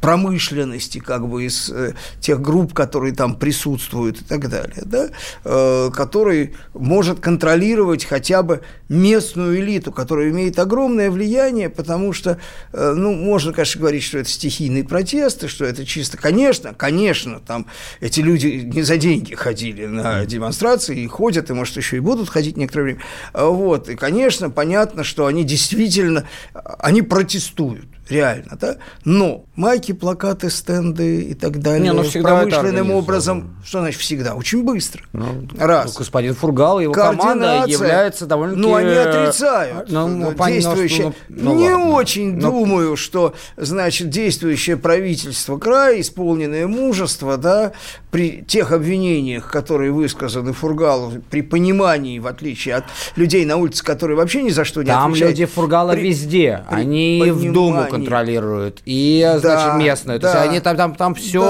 промышленности, 0.03 0.99
как 0.99 1.29
бы 1.29 1.45
из 1.45 1.69
э, 1.69 1.93
тех 2.19 2.41
групп, 2.41 2.73
которые 2.73 3.15
там 3.15 3.37
присутствуют 3.37 4.19
и 4.19 4.25
так 4.25 4.49
далее, 4.49 4.81
да, 4.83 5.07
э, 5.45 5.91
который 5.93 6.55
может 6.73 7.21
контролировать 7.21 8.03
хотя 8.03 8.43
бы 8.43 8.63
местную 8.89 9.61
элиту, 9.61 9.93
которая 9.93 10.29
имеет 10.29 10.59
огромное 10.59 11.09
влияние, 11.09 11.69
потому 11.69 12.11
что, 12.11 12.37
э, 12.73 12.93
ну, 12.93 13.13
можно, 13.13 13.53
конечно, 13.53 13.79
говорить, 13.79 14.03
что 14.03 14.17
это 14.17 14.27
стихийные 14.29 14.83
протесты, 14.83 15.47
что 15.47 15.63
это 15.63 15.85
чисто, 15.85 16.17
конечно, 16.17 16.73
конечно, 16.73 17.39
там 17.39 17.65
эти 18.01 18.19
люди 18.19 18.47
не 18.47 18.81
за 18.81 18.97
деньги 18.97 19.35
ходили 19.35 19.85
на 19.85 20.25
демонстрации 20.25 20.99
и 20.99 21.07
ходят, 21.07 21.49
и, 21.49 21.53
может, 21.53 21.77
еще 21.77 21.95
и 21.95 22.01
будут 22.01 22.27
ходить 22.27 22.57
некоторое 22.57 22.83
время, 22.83 23.01
вот, 23.33 23.87
и, 23.87 23.95
конечно, 23.95 24.49
понятно, 24.49 25.05
что 25.05 25.27
они 25.27 25.45
действительно, 25.45 26.27
они 26.79 27.01
протестуют, 27.03 27.92
реально, 28.09 28.57
да, 28.59 28.75
но 29.05 29.45
майки, 29.55 29.91
плакаты, 29.91 30.49
стенды 30.49 31.21
и 31.21 31.33
так 31.33 31.59
далее, 31.59 31.83
Не, 31.83 31.93
ну, 31.93 32.03
всегда 32.03 32.35
промышленным 32.41 32.91
образом, 32.91 33.55
что 33.65 33.79
значит 33.79 34.01
всегда, 34.01 34.35
очень 34.35 34.63
быстро, 34.63 35.03
Ну, 35.13 35.47
раз. 35.57 35.95
Господин 35.97 36.33
Фургал 36.33 36.79
и 36.79 36.83
его 36.83 36.93
команда 36.93 37.63
являются 37.67 38.25
довольно-таки... 38.25 38.67
Ну, 38.67 38.75
они 38.75 38.89
отрицают. 38.93 39.89
Ну, 39.89 40.07
ну, 40.07 40.31
понятно, 40.31 40.71
что, 40.71 40.81
действующее. 40.81 41.13
ну, 41.29 41.53
ну, 41.53 41.55
не 41.59 41.69
ладно. 41.69 41.91
очень 41.91 42.35
Ну, 42.35 42.51
думаю, 42.51 42.95
что, 42.97 43.33
значит, 43.57 44.09
действующее 44.09 44.77
правительство 44.77 45.57
края, 45.57 46.01
исполненное 46.01 46.67
мужество, 46.67 47.37
да, 47.37 47.71
при 48.11 48.43
тех 48.45 48.71
обвинениях, 48.71 49.49
которые 49.51 49.91
высказаны 49.91 50.53
Фургалу, 50.53 51.13
при 51.29 51.41
понимании, 51.41 52.19
в 52.19 52.27
отличие 52.27 52.75
от 52.75 52.83
людей 53.15 53.45
на 53.45 53.57
улице, 53.57 53.83
которые 53.83 54.17
вообще 54.17 54.43
ни 54.43 54.49
за 54.49 54.65
что 54.65 54.81
не 54.81 54.87
Там 54.87 55.11
отвечают. 55.11 55.31
люди 55.31 55.45
Фургала 55.45 55.93
при- 55.93 56.09
везде. 56.09 56.63
при 56.69 56.75
Они 56.75 57.23
в 57.31 57.41
Думу 57.53 57.71
понимании. 57.73 57.92
Контролируют. 57.97 58.81
И, 58.85 59.19
значит, 59.39 59.43
Да, 59.43 59.75
местные. 59.77 60.19
То 60.19 60.31
да. 60.31 60.39
есть 60.43 60.49
они 60.51 60.59
там, 60.59 60.77
там, 60.77 60.95
там 60.95 61.15
все, 61.15 61.41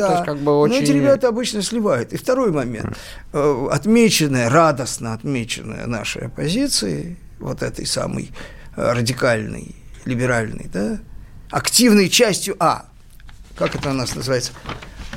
Да, 0.00 0.06
то 0.08 0.12
есть 0.14 0.24
как 0.24 0.36
бы 0.38 0.44
Но 0.44 0.60
очень... 0.60 0.82
эти 0.82 0.90
ребята 0.92 1.28
обычно 1.28 1.62
сливают. 1.62 2.12
И 2.12 2.16
второй 2.16 2.50
момент. 2.52 2.96
Э, 3.32 3.68
Отмеченная, 3.70 4.48
радостно 4.50 5.12
отмеченная 5.14 5.86
нашей 5.86 6.26
оппозицией, 6.26 7.16
вот 7.40 7.62
этой 7.62 7.86
самой 7.86 8.30
э, 8.76 8.92
радикальной, 8.92 9.74
либеральной, 10.04 10.68
да, 10.72 10.98
активной 11.50 12.08
частью, 12.08 12.56
а, 12.58 12.86
как 13.56 13.74
это 13.74 13.90
у 13.90 13.92
нас 13.92 14.14
называется, 14.14 14.52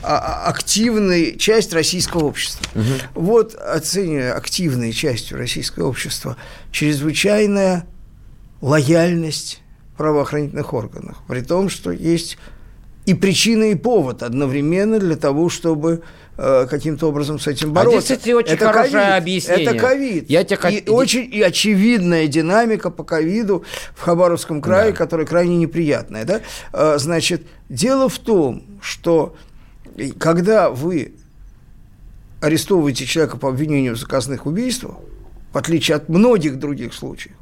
А- 0.03 0.17
а- 0.45 0.49
активной 0.49 1.35
часть 1.37 1.73
российского 1.73 2.25
общества. 2.25 2.67
Вот 3.15 3.55
оценивая 3.55 4.33
активной 4.35 4.91
частью 4.91 5.37
российского 5.37 5.87
общества 5.87 6.35
чрезвычайная 6.71 7.87
лояльность 8.61 9.61
правоохранительных 9.97 10.73
органах, 10.73 11.17
при 11.27 11.41
том, 11.41 11.69
что 11.69 11.91
есть 11.91 12.37
и 13.05 13.13
причина, 13.13 13.65
и 13.65 13.75
повод 13.75 14.23
одновременно 14.23 14.99
для 14.99 15.15
того, 15.15 15.47
чтобы 15.49 16.01
э, 16.37 16.65
каким-то 16.67 17.07
образом 17.09 17.39
с 17.39 17.45
этим 17.47 17.69
А 17.69 17.73
бороться. 17.73 18.01
здесь, 18.01 18.17
кстати, 18.17 18.33
очень 18.33 18.53
это 18.53 18.65
хорошее 18.65 18.91
ковид, 19.03 19.13
объяснение. 19.21 19.65
Это 19.65 19.77
ковид. 19.79 20.29
Я 20.29 20.43
тебе 20.43 20.77
и 20.79 20.89
очень 20.89 21.29
и 21.31 21.41
очевидная 21.41 22.27
динамика 22.27 22.89
по 22.89 23.03
ковиду 23.03 23.63
в 23.93 24.01
Хабаровском 24.01 24.59
крае, 24.61 24.91
Да. 24.91 24.97
которая 24.97 25.27
крайне 25.27 25.55
неприятная. 25.57 26.25
Да? 26.25 26.41
Э, 26.73 26.97
Значит, 26.97 27.43
дело 27.69 28.09
в 28.09 28.17
том, 28.17 28.63
что 28.81 29.35
и 29.95 30.09
когда 30.11 30.71
вы 30.71 31.13
арестовываете 32.41 33.05
человека 33.05 33.37
по 33.37 33.49
обвинению 33.49 33.95
в 33.95 33.99
заказных 33.99 34.45
убийствах, 34.45 34.95
в 35.53 35.57
отличие 35.57 35.95
от 35.95 36.09
многих 36.09 36.59
других 36.59 36.93
случаев, 36.93 37.35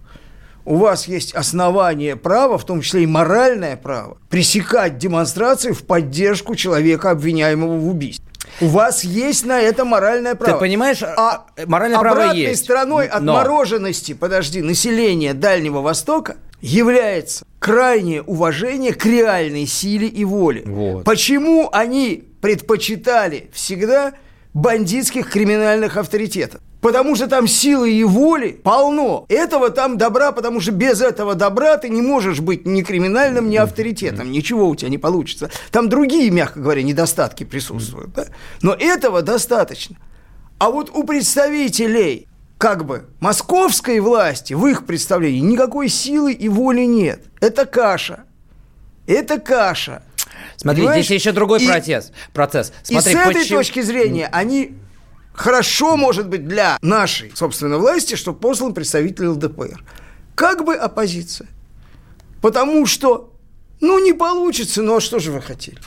у 0.65 0.76
вас 0.78 1.08
есть 1.08 1.34
основание 1.34 2.15
права, 2.15 2.58
в 2.58 2.65
том 2.65 2.82
числе 2.82 3.04
и 3.04 3.08
моральное 3.08 3.76
право, 3.78 4.17
пресекать 4.30 4.97
демонстрации 4.97 5.71
в 5.71 5.84
поддержку 5.84 6.56
человека, 6.56 7.12
обвиняемого 7.12 7.78
в 7.78 7.88
убийстве. 7.88 8.26
У 8.62 8.67
вас 8.67 9.04
есть 9.04 9.45
на 9.45 9.60
это 9.60 9.84
моральное 9.84 10.36
право. 10.36 10.60
понимаешь, 10.60 11.02
а 11.02 11.45
моральное 11.65 11.99
право 11.99 12.21
обратной 12.21 12.41
есть. 12.41 12.63
стороной 12.63 13.08
Но- 13.08 13.15
отмороженности, 13.15 14.13
подожди, 14.13 14.62
населения 14.62 15.34
Дальнего 15.34 15.82
Востока 15.82 16.36
является 16.62 17.45
крайнее 17.60 18.21
уважение 18.21 18.93
к 18.93 19.06
реальной 19.06 19.65
силе 19.65 20.08
и 20.08 20.23
воле. 20.23 20.63
Вот. 20.65 21.04
Почему 21.04 21.69
они 21.71 22.23
предпочитали 22.41 23.49
всегда 23.54 24.13
бандитских 24.53 25.29
криминальных 25.29 25.97
авторитетов? 25.97 26.61
Потому 26.81 27.15
что 27.15 27.27
там 27.27 27.47
силы 27.47 27.93
и 27.93 28.03
воли 28.03 28.59
полно. 28.61 29.25
Этого 29.29 29.69
там 29.69 29.97
добра, 29.97 30.33
потому 30.33 30.59
что 30.59 30.73
без 30.73 31.01
этого 31.01 31.33
добра 31.33 31.77
ты 31.77 31.87
не 31.87 32.01
можешь 32.01 32.41
быть 32.41 32.65
ни 32.65 32.81
криминальным, 32.81 33.49
ни 33.49 33.55
авторитетом. 33.55 34.29
Ничего 34.31 34.67
у 34.67 34.75
тебя 34.75 34.89
не 34.89 34.97
получится. 34.97 35.49
Там 35.71 35.87
другие, 35.87 36.29
мягко 36.29 36.59
говоря, 36.59 36.83
недостатки 36.83 37.45
присутствуют. 37.45 38.13
да? 38.13 38.25
Но 38.61 38.73
этого 38.73 39.21
достаточно. 39.21 39.95
А 40.57 40.69
вот 40.69 40.89
у 40.93 41.05
представителей 41.05 42.27
как 42.57 42.85
бы 42.85 43.05
московской 43.19 43.99
власти, 43.99 44.53
в 44.53 44.65
их 44.67 44.85
представлении, 44.85 45.39
никакой 45.39 45.89
силы 45.89 46.33
и 46.33 46.49
воли 46.49 46.81
нет. 46.81 47.23
Это 47.41 47.65
каша. 47.65 48.25
Это 49.07 49.39
каша. 49.39 50.03
Смотри, 50.63 50.82
Понимаешь? 50.82 51.06
здесь 51.06 51.19
еще 51.21 51.32
другой 51.34 51.62
И- 51.62 51.67
процесс. 51.67 52.12
процесс. 52.34 52.73
Смотри, 52.84 53.12
и 53.12 53.15
с 53.15 53.19
этой 53.19 53.34
почему- 53.41 53.60
точки 53.60 53.82
зрения 53.82 54.28
они 54.32 54.73
хорошо, 55.34 55.97
может 55.97 56.28
быть, 56.30 56.47
для 56.47 56.78
нашей, 56.82 57.32
собственно, 57.36 57.78
власти, 57.78 58.15
что 58.15 58.34
послан 58.34 58.73
представитель 58.73 59.28
ЛДПР. 59.28 59.84
Как 60.36 60.63
бы 60.65 60.73
оппозиция. 60.76 61.47
Потому 62.41 62.86
что, 62.86 63.34
ну, 63.82 63.99
не 64.04 64.13
получится, 64.13 64.82
ну, 64.82 64.95
а 64.97 65.02
что 65.02 65.19
же 65.19 65.32
вы 65.32 65.41
хотели? 65.41 65.78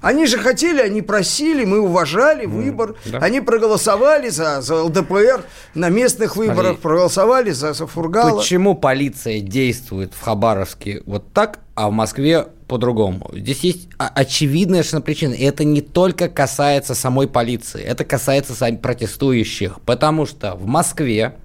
Они 0.00 0.26
же 0.26 0.36
хотели, 0.38 0.80
они 0.80 1.00
просили, 1.00 1.64
мы 1.64 1.78
уважали 1.78 2.44
выбор, 2.46 2.96
да. 3.06 3.18
они 3.18 3.40
проголосовали 3.40 4.30
за, 4.30 4.60
за 4.60 4.82
ЛДПР 4.82 5.44
на 5.74 5.90
местных 5.90 6.34
выборах, 6.34 6.78
проголосовали 6.80 7.50
за, 7.52 7.72
за 7.72 7.86
Фургала. 7.86 8.38
Почему 8.40 8.74
полиция 8.74 9.40
действует 9.40 10.12
в 10.12 10.20
Хабаровске 10.22 11.02
вот 11.06 11.32
так, 11.32 11.60
а 11.74 11.88
в 11.88 11.92
Москве 11.92 12.46
по-другому? 12.68 13.30
Здесь 13.32 13.60
есть 13.60 13.88
очевидная 13.98 14.80
совершенно 14.80 15.02
причина. 15.02 15.32
И 15.34 15.44
это 15.44 15.64
не 15.64 15.80
только 15.80 16.28
касается 16.28 16.94
самой 16.94 17.28
полиции, 17.28 17.82
это 17.82 18.04
касается 18.04 18.54
сами 18.54 18.76
протестующих. 18.76 19.80
Потому 19.82 20.26
что 20.26 20.54
в 20.54 20.66
Москве 20.66 21.36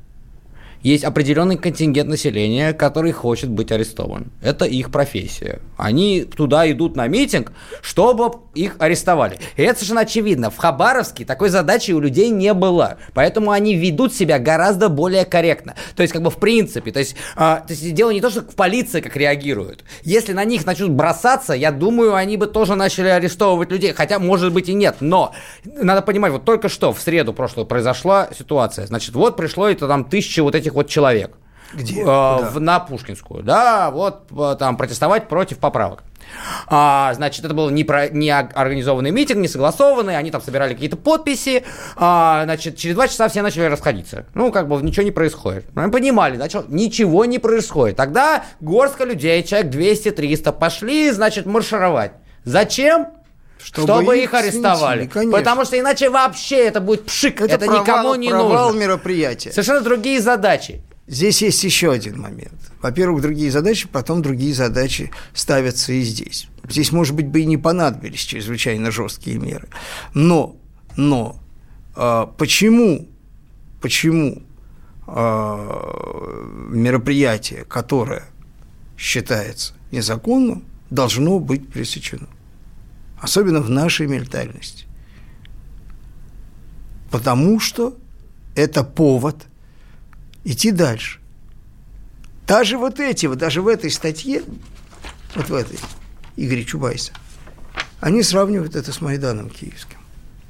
есть 0.83 1.03
определенный 1.03 1.57
контингент 1.57 2.09
населения, 2.09 2.73
который 2.73 3.11
хочет 3.11 3.49
быть 3.49 3.71
арестован. 3.71 4.31
Это 4.41 4.65
их 4.65 4.91
профессия. 4.91 5.59
Они 5.77 6.23
туда 6.23 6.69
идут 6.71 6.95
на 6.95 7.07
митинг, 7.07 7.51
чтобы 7.81 8.31
их 8.55 8.75
арестовали. 8.79 9.37
И 9.55 9.61
это 9.61 9.75
совершенно 9.75 10.01
очевидно. 10.01 10.49
В 10.49 10.57
Хабаровске 10.57 11.25
такой 11.25 11.49
задачи 11.49 11.91
у 11.91 11.99
людей 11.99 12.29
не 12.29 12.53
было. 12.53 12.97
Поэтому 13.13 13.51
они 13.51 13.75
ведут 13.75 14.13
себя 14.13 14.39
гораздо 14.39 14.89
более 14.89 15.25
корректно. 15.25 15.75
То 15.95 16.01
есть, 16.01 16.13
как 16.13 16.21
бы 16.21 16.29
в 16.29 16.37
принципе, 16.37 16.91
то 16.91 16.99
есть, 16.99 17.15
а, 17.35 17.57
то 17.57 17.73
есть 17.73 17.93
дело 17.93 18.11
не 18.11 18.21
то, 18.21 18.29
что 18.29 18.41
в 18.41 18.55
полиции 18.55 19.01
как 19.01 19.15
реагирует. 19.15 19.83
Если 20.03 20.33
на 20.33 20.45
них 20.45 20.65
начнут 20.65 20.91
бросаться, 20.91 21.53
я 21.53 21.71
думаю, 21.71 22.15
они 22.15 22.37
бы 22.37 22.47
тоже 22.47 22.75
начали 22.75 23.09
арестовывать 23.09 23.71
людей. 23.71 23.93
Хотя, 23.93 24.19
может 24.19 24.53
быть, 24.53 24.69
и 24.69 24.73
нет. 24.73 24.97
Но 24.99 25.33
надо 25.63 26.01
понимать, 26.01 26.31
вот 26.31 26.45
только 26.45 26.69
что 26.69 26.93
в 26.93 26.99
среду 26.99 27.33
прошлую 27.33 27.65
произошла 27.65 28.29
ситуация. 28.37 28.87
Значит, 28.87 29.15
вот 29.15 29.35
пришло 29.35 29.67
это 29.67 29.87
там 29.87 30.05
тысячи 30.05 30.39
вот 30.39 30.55
этих 30.55 30.66
вот 30.73 30.87
человек. 30.87 31.35
Где? 31.73 32.01
Э, 32.01 32.05
в- 32.05 32.59
на 32.61 32.79
Пушкинскую. 32.79 33.43
Да, 33.43 33.91
вот 33.91 34.27
э, 34.31 34.55
там 34.57 34.77
протестовать 34.77 35.27
против 35.27 35.57
поправок. 35.59 36.03
А, 36.67 37.13
значит, 37.13 37.45
это 37.45 37.53
был 37.53 37.69
не, 37.69 37.83
про, 37.83 38.09
не 38.09 38.31
ор- 38.33 38.49
организованный 38.53 39.11
митинг, 39.11 39.39
не 39.39 39.47
согласованный, 39.47 40.17
они 40.17 40.31
там 40.31 40.41
собирали 40.41 40.73
какие-то 40.73 40.97
подписи, 40.97 41.63
а, 41.95 42.41
значит, 42.43 42.77
через 42.77 42.95
два 42.95 43.07
часа 43.07 43.27
все 43.29 43.41
начали 43.41 43.63
расходиться. 43.65 44.25
Ну, 44.33 44.51
как 44.51 44.67
бы 44.67 44.81
ничего 44.81 45.03
не 45.03 45.11
происходит. 45.11 45.65
Ну, 45.73 45.83
Они 45.83 45.91
понимали, 45.91 46.35
начал, 46.37 46.65
ничего 46.67 47.25
не 47.25 47.39
происходит. 47.39 47.95
Тогда 47.97 48.43
горстка 48.59 49.05
людей, 49.05 49.41
человек 49.43 49.71
200-300, 49.73 50.51
пошли, 50.53 51.11
значит, 51.11 51.45
маршировать. 51.45 52.11
Зачем? 52.43 53.07
Чтобы, 53.61 53.87
чтобы 53.87 54.19
их, 54.19 54.33
арестовали. 54.33 55.09
Снесли, 55.11 55.31
Потому 55.31 55.65
что 55.65 55.79
иначе 55.79 56.09
вообще 56.09 56.57
это 56.67 56.79
будет 56.79 57.05
пшик. 57.05 57.41
Это, 57.41 57.55
это 57.55 57.65
провал, 57.65 57.83
никому 57.83 58.15
не 58.15 58.29
провал 58.29 58.67
нужно. 58.67 58.79
мероприятия. 58.79 59.51
Совершенно 59.51 59.81
другие 59.81 60.21
задачи. 60.21 60.81
Здесь 61.07 61.41
есть 61.41 61.63
еще 61.63 61.91
один 61.91 62.19
момент. 62.19 62.53
Во-первых, 62.81 63.21
другие 63.21 63.49
задачи, 63.49 63.87
потом 63.87 64.21
другие 64.21 64.53
задачи 64.53 65.11
ставятся 65.33 65.93
и 65.93 66.01
здесь. 66.01 66.47
Здесь, 66.69 66.91
может 66.91 67.15
быть, 67.15 67.27
бы 67.27 67.41
и 67.41 67.45
не 67.45 67.57
понадобились 67.57 68.19
чрезвычайно 68.19 68.91
жесткие 68.91 69.37
меры. 69.37 69.69
Но, 70.13 70.57
но 70.97 71.39
э, 71.95 72.27
почему, 72.37 73.07
почему 73.81 74.43
э, 75.07 75.13
мероприятие, 76.69 77.63
которое 77.63 78.25
считается 78.97 79.73
незаконным, 79.91 80.65
должно 80.89 81.39
быть 81.39 81.69
пресечено? 81.69 82.27
Особенно 83.19 83.61
в 83.61 83.69
нашей 83.69 84.07
ментальности. 84.07 84.85
Потому 87.09 87.59
что 87.59 87.97
это 88.55 88.83
повод 88.83 89.47
идти 90.43 90.71
дальше. 90.71 91.19
Даже 92.45 92.77
вот 92.77 92.99
эти, 92.99 93.25
вот 93.25 93.37
даже 93.37 93.61
в 93.61 93.67
этой 93.67 93.91
статье, 93.91 94.43
вот 95.35 95.49
в 95.49 95.53
этой, 95.53 95.79
Игоря 96.35 96.63
Чубайса, 96.63 97.11
они 97.99 98.23
сравнивают 98.23 98.75
это 98.75 98.91
с 98.93 99.01
Майданом 99.01 99.49
киевским. 99.49 99.97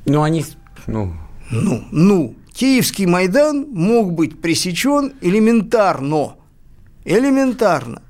Ну, 0.06 0.22
они, 0.22 0.46
ну... 0.86 1.16
Ну, 1.50 1.88
ну, 1.92 2.36
киевский 2.54 3.06
Майдан 3.06 3.68
мог 3.72 4.12
быть 4.12 4.42
пресечен 4.42 5.14
элементарно. 5.22 6.36
Элементарно. 7.06 8.02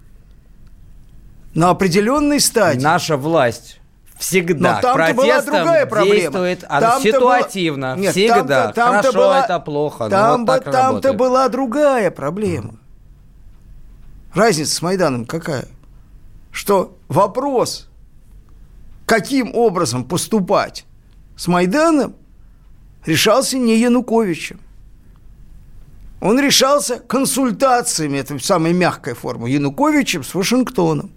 На 1.53 1.69
определенной 1.69 2.39
стадии. 2.39 2.81
Наша 2.81 3.15
власть 3.15 3.79
всегда 4.17 4.75
Но 4.75 4.81
там 4.81 4.95
протестом 4.95 5.25
была 5.25 5.41
другая 5.41 5.85
проблема. 5.85 6.15
действует 6.15 6.59
там 6.61 7.01
ситуативно. 7.01 7.95
Нет, 7.95 8.11
всегда. 8.11 8.71
Там 8.73 8.95
Хорошо 8.97 9.17
была... 9.17 9.43
это 9.43 9.59
плохо. 9.59 10.09
Там, 10.09 10.45
вот 10.45 10.63
там-то 10.63 11.13
была 11.13 11.49
другая 11.49 12.11
проблема. 12.11 12.75
Разница 14.33 14.75
с 14.75 14.81
Майданом 14.81 15.25
какая? 15.25 15.67
Что 16.51 16.97
вопрос, 17.07 17.87
каким 19.05 19.55
образом 19.55 20.03
поступать 20.03 20.85
с 21.35 21.47
Майданом, 21.47 22.15
решался 23.05 23.57
не 23.57 23.77
Януковичем. 23.77 24.59
Он 26.19 26.39
решался 26.39 26.99
консультациями, 26.99 28.17
это 28.17 28.39
самая 28.39 28.73
мягкая 28.73 29.13
форма, 29.13 29.47
Януковичем 29.47 30.23
с 30.23 30.33
Вашингтоном 30.33 31.11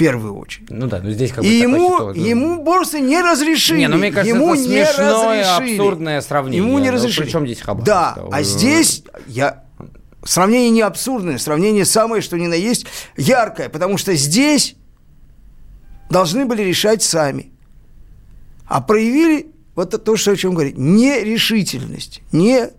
первую 0.00 0.34
очередь. 0.38 0.70
Ну 0.70 0.86
да, 0.86 1.00
но 1.02 1.10
здесь 1.10 1.30
как 1.30 1.44
бы 1.44 1.46
И 1.46 1.58
ему, 1.58 2.10
ему 2.12 2.64
просто 2.64 3.00
не 3.00 3.20
разрешили. 3.20 3.80
Не, 3.80 3.88
ну 3.88 3.98
мне 3.98 4.10
кажется, 4.10 4.34
ему 4.34 4.54
это 4.54 4.62
не 4.62 4.66
смешное, 4.66 5.42
разрешили. 5.42 5.76
абсурдное 5.76 6.20
сравнение. 6.22 6.66
Ему 6.66 6.78
не 6.78 6.90
разрешили. 6.90 7.20
Ну, 7.20 7.26
причем 7.26 7.46
здесь 7.46 7.60
Хабаровск? 7.60 7.86
Да, 7.86 8.16
а 8.32 8.42
здесь 8.42 9.04
я... 9.26 9.64
Сравнение 10.24 10.70
не 10.70 10.80
абсурдное, 10.80 11.36
сравнение 11.36 11.84
самое, 11.84 12.22
что 12.22 12.38
ни 12.38 12.46
на 12.46 12.54
есть, 12.54 12.86
яркое, 13.16 13.68
потому 13.68 13.98
что 13.98 14.14
здесь 14.14 14.74
должны 16.10 16.46
были 16.46 16.62
решать 16.62 17.02
сами. 17.02 17.52
А 18.66 18.80
проявили 18.80 19.52
вот 19.74 20.02
то, 20.02 20.16
что 20.16 20.32
о 20.32 20.36
чем 20.36 20.54
говорить, 20.54 20.78
нерешительность, 20.78 22.22
не 22.32 22.70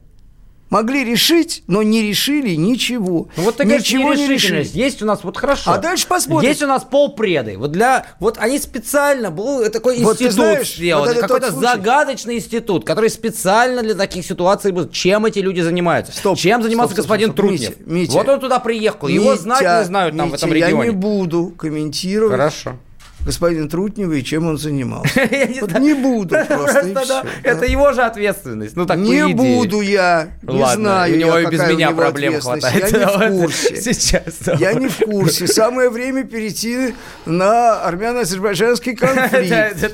могли 0.72 1.04
решить, 1.04 1.64
но 1.68 1.84
не 1.84 2.02
решили 2.02 2.56
ничего. 2.56 3.28
Ну, 3.38 3.44
вот 3.44 3.58
такая 3.58 3.78
ничего 3.78 4.16
не 4.16 4.28
решили. 4.28 4.68
Есть 4.74 5.04
у 5.04 5.06
нас, 5.06 5.24
вот 5.24 5.38
хорошо. 5.38 5.72
А 5.72 5.78
дальше 5.78 6.08
посмотрим. 6.08 6.50
Есть 6.50 6.64
у 6.64 6.68
нас 6.68 6.84
полпреды. 6.84 7.58
Вот 7.58 7.72
для, 7.72 8.08
вот 8.20 8.38
они 8.40 8.58
специально, 8.58 9.30
был 9.30 9.70
такой 9.70 10.02
вот 10.02 10.14
институт 10.14 10.34
знаешь, 10.34 10.76
сделали, 10.76 11.14
вот 11.14 11.22
какой-то 11.22 11.52
загадочный 11.52 12.38
институт, 12.38 12.86
который 12.86 13.12
специально 13.12 13.84
для 13.84 13.94
таких 13.94 14.26
ситуаций 14.26 14.72
был. 14.72 14.90
Чем 14.90 15.26
эти 15.26 15.40
люди 15.40 15.62
занимаются? 15.62 16.14
Стоп, 16.14 16.38
Чем 16.38 16.64
занимался 16.64 16.94
стоп, 16.94 17.04
господин 17.04 17.28
стоп, 17.28 17.36
Трутнев? 17.36 17.70
Митя, 17.80 17.92
Митя, 17.92 18.12
вот 18.14 18.30
он 18.30 18.40
туда 18.40 18.60
приехал, 18.60 19.08
Митя, 19.08 19.22
его 19.22 19.36
знать 19.36 19.62
не 19.62 19.86
знают 19.86 20.18
там 20.18 20.28
Митя, 20.28 20.38
в 20.38 20.40
этом 20.40 20.54
регионе. 20.54 20.78
я 20.78 20.86
не 20.86 20.92
буду 20.92 21.54
комментировать. 21.58 22.32
Хорошо 22.32 22.78
господин 23.26 23.70
Трутнева 23.70 24.14
и 24.14 24.24
чем 24.24 24.48
он 24.48 24.58
занимался. 24.58 25.26
Не 25.80 25.94
буду 25.94 26.36
просто, 26.48 27.24
Это 27.44 27.66
его 27.66 27.92
же 27.94 28.02
ответственность. 28.02 28.76
Ну, 28.76 28.86
так 28.86 28.98
Не 28.98 29.34
буду 29.34 29.82
я, 29.82 30.30
не 30.42 30.66
знаю. 30.76 31.14
У 31.14 31.18
него 31.18 31.40
и 31.40 31.46
без 31.48 31.60
меня 31.68 31.92
проблем 31.92 32.40
хватает. 32.40 32.92
Я 32.92 33.00
не 33.00 33.06
в 33.38 33.42
курсе. 33.42 33.82
Сейчас. 33.82 34.60
Я 34.60 34.74
не 34.74 34.88
в 34.88 34.98
курсе. 34.98 35.48
Самое 35.48 35.90
время 35.90 36.24
перейти 36.24 36.96
на 37.26 37.82
армяно-азербайджанский 37.84 38.96
конфликт. 38.96 39.94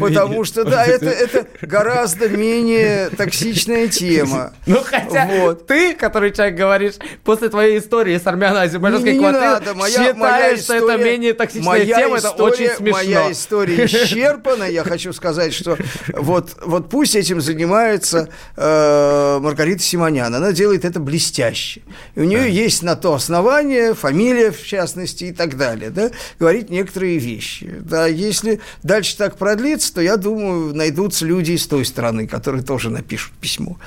Потому 0.00 0.44
что, 0.44 0.64
да, 0.64 0.84
это 0.84 1.46
гораздо 1.60 2.28
менее 2.28 3.10
токсичная 3.10 3.88
тема. 3.88 4.52
Ну, 4.66 4.78
хотя 4.84 5.54
ты, 5.66 5.94
который 5.94 6.32
человек 6.32 6.56
говоришь, 6.56 6.94
после 7.24 7.48
твоей 7.48 7.78
истории 7.78 8.16
с 8.18 8.26
армяно-азербайджанской 8.26 9.18
конфликтом, 9.18 9.86
считаешь, 9.86 10.60
что 10.60 10.74
это 10.74 10.96
менее 11.02 11.34
токсичная 11.34 11.86
тема, 11.86 12.11
это 12.16 12.30
очень 12.42 12.70
смешно. 12.70 12.92
Моя 12.92 13.32
история 13.32 13.84
исчерпана. 13.86 14.64
Я 14.64 14.84
хочу 14.84 15.12
сказать, 15.12 15.54
что 15.54 15.76
вот, 16.12 16.56
вот 16.64 16.88
пусть 16.88 17.16
этим 17.16 17.40
занимается 17.40 18.28
э, 18.56 19.38
Маргарита 19.40 19.82
Симонян. 19.82 20.34
Она 20.34 20.52
делает 20.52 20.84
это 20.84 21.00
блестяще. 21.00 21.82
И 22.14 22.20
у 22.20 22.24
нее 22.24 22.40
да. 22.40 22.46
есть 22.46 22.82
на 22.82 22.96
то 22.96 23.14
основание, 23.14 23.94
фамилия 23.94 24.50
в 24.50 24.64
частности 24.64 25.24
и 25.24 25.32
так 25.32 25.56
далее. 25.56 25.90
Да, 25.90 26.10
говорить 26.38 26.70
некоторые 26.70 27.18
вещи. 27.18 27.72
Да, 27.80 28.06
если 28.06 28.60
дальше 28.82 29.16
так 29.16 29.36
продлится, 29.36 29.94
то 29.94 30.00
я 30.00 30.16
думаю, 30.16 30.74
найдутся 30.74 31.24
люди 31.24 31.52
из 31.52 31.66
той 31.66 31.84
стороны, 31.84 32.26
которые 32.26 32.62
тоже 32.62 32.90
напишут 32.90 33.32
письмо. 33.34 33.78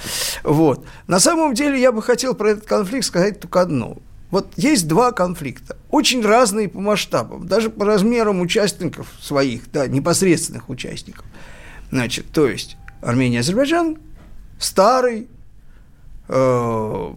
Вот. 0.43 0.85
На 1.07 1.19
самом 1.19 1.53
деле 1.53 1.79
я 1.79 1.91
бы 1.91 2.01
хотел 2.01 2.35
про 2.35 2.51
этот 2.51 2.65
конфликт 2.65 3.05
сказать 3.05 3.39
только 3.39 3.61
одно. 3.61 3.97
Вот 4.31 4.53
есть 4.57 4.87
два 4.87 5.11
конфликта, 5.11 5.77
очень 5.89 6.25
разные 6.25 6.67
по 6.67 6.79
масштабам, 6.79 7.47
даже 7.47 7.69
по 7.69 7.85
размерам 7.85 8.41
участников 8.41 9.07
своих, 9.21 9.71
да, 9.71 9.87
непосредственных 9.87 10.69
участников. 10.69 11.25
Значит, 11.91 12.25
то 12.31 12.47
есть 12.47 12.77
Армения 13.01 13.37
и 13.37 13.39
Азербайджан 13.39 13.97
старый, 14.59 15.27
э, 16.27 17.13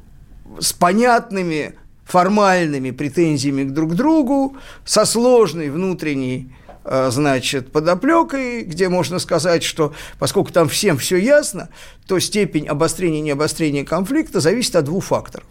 с 0.60 0.72
понятными 0.72 1.74
формальными 2.04 2.90
претензиями 2.90 3.64
друг 3.64 3.92
к 3.92 3.94
другу, 3.94 4.56
со 4.84 5.04
сложной 5.04 5.70
внутренней 5.70 6.52
э, 6.84 7.10
значит, 7.10 7.72
подоплекой, 7.72 8.62
где 8.62 8.88
можно 8.88 9.18
сказать, 9.18 9.62
что 9.62 9.94
поскольку 10.18 10.52
там 10.52 10.68
всем 10.68 10.98
все 10.98 11.16
ясно, 11.16 11.68
то 12.06 12.18
степень 12.18 12.66
обострения 12.66 13.18
и 13.18 13.22
необострения 13.22 13.84
конфликта 13.84 14.40
зависит 14.40 14.76
от 14.76 14.84
двух 14.84 15.04
факторов. 15.04 15.46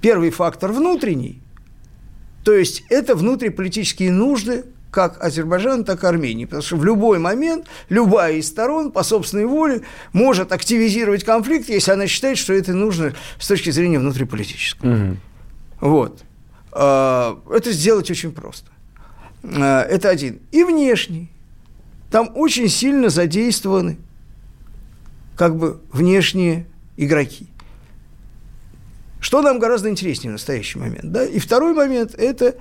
Первый 0.00 0.30
фактор 0.30 0.72
внутренний, 0.72 1.40
то 2.44 2.52
есть 2.54 2.84
это 2.90 3.16
внутриполитические 3.16 4.12
нужды 4.12 4.64
как 4.96 5.22
Азербайджана, 5.22 5.84
так 5.84 6.04
и 6.04 6.06
Армении. 6.06 6.46
Потому 6.46 6.62
что 6.62 6.76
в 6.76 6.84
любой 6.84 7.18
момент 7.18 7.66
любая 7.88 8.34
из 8.34 8.48
сторон 8.48 8.92
по 8.92 9.02
собственной 9.02 9.44
воле 9.44 9.82
может 10.12 10.52
активизировать 10.52 11.22
конфликт, 11.22 11.68
если 11.68 11.90
она 11.90 12.06
считает, 12.06 12.38
что 12.38 12.54
это 12.54 12.72
нужно 12.72 13.12
с 13.38 13.46
точки 13.46 13.70
зрения 13.70 13.98
внутриполитической. 13.98 15.10
Угу. 15.10 15.16
Вот. 15.80 16.22
А, 16.72 17.38
это 17.50 17.72
сделать 17.72 18.10
очень 18.10 18.32
просто. 18.32 18.70
А, 19.42 19.82
это 19.82 20.08
один. 20.08 20.40
И 20.50 20.64
внешний. 20.64 21.30
Там 22.10 22.30
очень 22.34 22.68
сильно 22.68 23.10
задействованы 23.10 23.98
как 25.36 25.56
бы 25.56 25.80
внешние 25.92 26.66
игроки. 26.96 27.48
Что 29.26 29.42
нам 29.42 29.58
гораздо 29.58 29.90
интереснее 29.90 30.30
в 30.30 30.34
настоящий 30.34 30.78
момент. 30.78 31.10
Да? 31.10 31.24
И 31.24 31.40
второй 31.40 31.74
момент– 31.74 32.14
это 32.16 32.54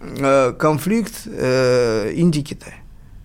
э, 0.00 0.54
конфликт 0.58 1.12
э, 1.26 2.10
Индии-Китая. 2.14 2.76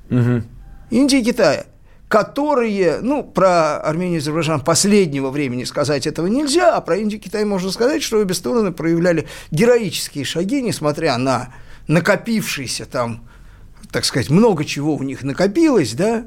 Угу. 0.10 0.44
Индии 0.90 1.20
и 1.20 1.24
Китая, 1.24 1.66
которые, 2.10 3.00
ну, 3.00 3.24
про 3.24 3.78
Армению 3.78 4.16
и 4.16 4.18
Азербайджан 4.18 4.60
последнего 4.60 5.30
времени 5.30 5.64
сказать 5.64 6.06
этого 6.06 6.28
нельзя, 6.28 6.76
а 6.76 6.82
про 6.82 6.98
Индию 6.98 7.22
и 7.22 7.24
Китай 7.24 7.46
можно 7.46 7.72
сказать, 7.72 8.04
что 8.04 8.20
обе 8.20 8.34
стороны 8.34 8.74
проявляли 8.74 9.26
героические 9.52 10.26
шаги, 10.26 10.62
несмотря 10.62 11.18
на 11.18 11.54
накопившийся 11.88 12.86
там, 12.86 13.26
так 13.90 14.04
сказать, 14.04 14.30
много 14.30 14.66
чего 14.66 14.98
у 14.98 15.04
них 15.04 15.24
накопилось, 15.24 15.94
да, 15.94 16.26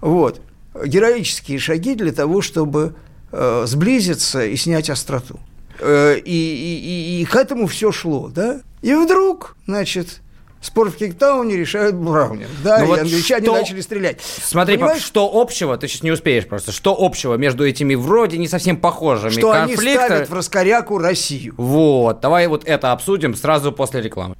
вот, 0.00 0.40
героические 0.82 1.58
шаги 1.58 1.94
для 1.94 2.12
того, 2.12 2.40
чтобы 2.40 2.96
э, 3.32 3.64
сблизиться 3.66 4.46
и 4.46 4.56
снять 4.56 4.88
остроту. 4.88 5.38
Э, 5.80 6.18
и, 6.18 6.30
и, 6.30 7.20
и, 7.20 7.22
и 7.22 7.24
к 7.24 7.36
этому 7.36 7.66
все 7.66 7.92
шло, 7.92 8.28
да? 8.28 8.60
И 8.82 8.94
вдруг, 8.94 9.56
значит, 9.66 10.20
спор 10.60 10.90
в 10.90 10.96
Кейптауне 10.96 11.56
решают 11.56 11.96
Браунинг. 11.96 12.48
Да, 12.62 12.78
ну 12.78 12.84
и 12.84 12.88
вот 12.88 12.98
англичане 13.00 13.46
что... 13.46 13.54
начали 13.54 13.80
стрелять. 13.80 14.20
Смотри, 14.20 14.76
Понимаешь? 14.76 15.02
что 15.02 15.30
общего, 15.32 15.76
ты 15.76 15.88
сейчас 15.88 16.02
не 16.02 16.10
успеешь 16.10 16.46
просто, 16.46 16.72
что 16.72 16.96
общего 16.98 17.34
между 17.34 17.66
этими 17.66 17.94
вроде 17.94 18.38
не 18.38 18.48
совсем 18.48 18.76
похожими 18.76 19.30
что 19.30 19.52
конфликтами? 19.52 19.92
Что 19.92 20.00
они 20.00 20.06
ставят 20.06 20.28
в 20.30 20.34
раскоряку 20.34 20.98
Россию. 20.98 21.54
Вот, 21.56 22.20
давай 22.20 22.46
вот 22.46 22.64
это 22.66 22.92
обсудим 22.92 23.34
сразу 23.34 23.72
после 23.72 24.00
рекламы. 24.00 24.34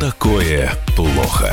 такое 0.00 0.70
плохо? 0.94 1.52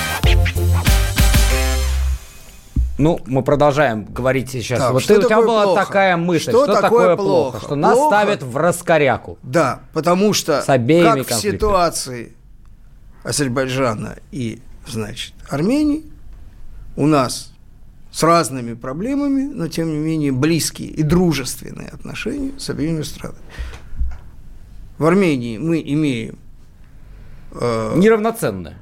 Ну, 3.01 3.19
мы 3.25 3.41
продолжаем 3.41 4.05
говорить 4.05 4.51
сейчас. 4.51 4.77
Так, 4.79 4.91
вот 4.93 5.03
ты, 5.03 5.17
у 5.17 5.21
тебя 5.23 5.41
была 5.41 5.63
плохо? 5.63 5.85
такая 5.85 6.17
мысль, 6.17 6.51
Что 6.51 6.65
что, 6.65 6.81
такое 6.81 7.15
плохо? 7.15 7.51
плохо? 7.53 7.65
Что 7.65 7.75
нас 7.75 7.95
Плохо? 7.97 8.15
ставят 8.15 8.43
в 8.43 8.57
раскоряку. 8.57 9.39
Да, 9.41 9.81
потому 9.91 10.33
что 10.33 10.61
С 10.61 10.69
обеими 10.69 11.23
как 11.23 11.37
в 11.37 11.41
ситуации 11.41 12.33
Азербайджана 13.23 14.17
и, 14.31 14.61
значит, 14.87 15.33
Армении, 15.49 16.03
у 16.95 17.07
нас 17.07 17.51
с 18.11 18.21
разными 18.21 18.75
проблемами, 18.75 19.43
но 19.51 19.67
тем 19.67 19.89
не 19.89 19.97
менее 19.97 20.31
близкие 20.31 20.89
и 20.89 21.01
дружественные 21.01 21.87
отношения 21.87 22.51
с 22.59 22.69
обеими 22.69 23.01
странами. 23.01 23.39
В 24.99 25.05
Армении 25.07 25.57
мы 25.57 25.81
имеем 25.83 26.37
э, 27.53 27.93
Неравноценная. 27.95 28.77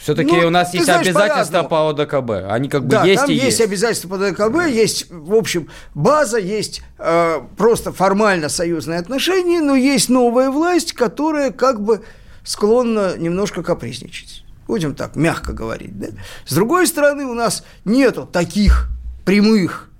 Все-таки 0.00 0.36
Ну, 0.36 0.46
у 0.46 0.50
нас 0.50 0.72
есть 0.74 0.86
знаешь, 0.86 1.06
обязательства 1.06 1.62
по 1.64 1.90
ОДКБ. 1.90 2.50
Они 2.50 2.68
как 2.68 2.84
бы 2.84 2.90
Да, 2.90 3.04
есть 3.04 3.22
там 3.22 3.30
и 3.30 3.34
есть, 3.34 3.44
есть. 3.44 3.60
обязательства 3.60 4.08
по 4.08 4.18
ДКБ, 4.18 4.68
есть, 4.68 5.06
в 5.10 5.34
общем, 5.34 5.68
база, 5.94 6.38
есть 6.38 6.82
э, 6.98 7.40
просто 7.56 7.92
формально 7.92 8.48
союзные 8.48 8.98
отношения, 9.00 9.60
но 9.60 9.74
есть 9.74 10.08
новая 10.08 10.50
власть, 10.50 10.92
которая 10.92 11.50
как 11.50 11.82
бы 11.82 12.02
склонна 12.44 13.16
немножко 13.18 13.62
капризничать. 13.62 14.44
Будем 14.66 14.94
так, 14.94 15.16
мягко 15.16 15.52
говорить. 15.52 15.98
Да? 15.98 16.08
С 16.46 16.54
другой 16.54 16.86
стороны, 16.86 17.24
у 17.24 17.34
нас 17.34 17.64
нету 17.84 18.28
таких 18.30 18.88
прямых 19.24 19.90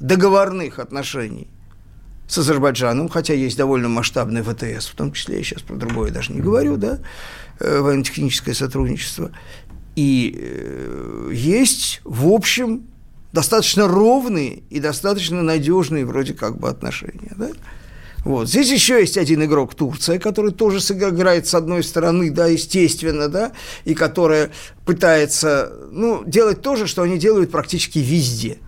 договорных 0.00 0.78
отношений 0.78 1.48
с 2.26 2.38
Азербайджаном, 2.38 3.08
хотя 3.08 3.34
есть 3.34 3.56
довольно 3.56 3.88
масштабный 3.88 4.42
ВТС, 4.42 4.86
в 4.86 4.94
том 4.94 5.12
числе, 5.12 5.38
я 5.38 5.44
сейчас 5.44 5.62
про 5.62 5.76
другое 5.76 6.10
даже 6.10 6.32
не 6.32 6.40
говорю, 6.40 6.76
да, 6.76 6.98
военно-техническое 7.80 8.54
сотрудничество. 8.54 9.30
И 9.96 10.36
э, 10.36 11.30
есть, 11.32 12.00
в 12.04 12.28
общем, 12.28 12.84
достаточно 13.32 13.88
ровные 13.88 14.62
и 14.70 14.80
достаточно 14.80 15.42
надежные 15.42 16.06
вроде 16.06 16.34
как 16.34 16.58
бы 16.58 16.68
отношения. 16.68 17.32
Да? 17.36 17.50
Вот. 18.24 18.48
Здесь 18.48 18.72
еще 18.72 19.00
есть 19.00 19.18
один 19.18 19.44
игрок 19.44 19.74
Турция, 19.74 20.18
который 20.18 20.52
тоже 20.52 20.80
сыграет 20.80 21.46
с 21.46 21.54
одной 21.54 21.82
стороны, 21.82 22.30
да, 22.30 22.46
естественно, 22.46 23.28
да, 23.28 23.52
и 23.84 23.94
которая 23.94 24.50
пытается 24.86 25.72
ну, 25.90 26.24
делать 26.24 26.62
то 26.62 26.74
же, 26.74 26.86
что 26.86 27.02
они 27.02 27.18
делают 27.18 27.50
практически 27.50 27.98
везде. 27.98 28.58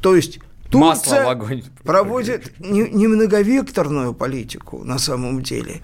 То 0.00 0.16
есть 0.16 0.40
Масло 0.72 1.02
Турция 1.02 1.24
в 1.24 1.28
огонь. 1.28 1.62
проводит 1.84 2.58
не, 2.58 2.88
не 2.88 3.06
многовекторную 3.06 4.14
политику 4.14 4.82
на 4.82 4.98
самом 4.98 5.42
деле, 5.42 5.80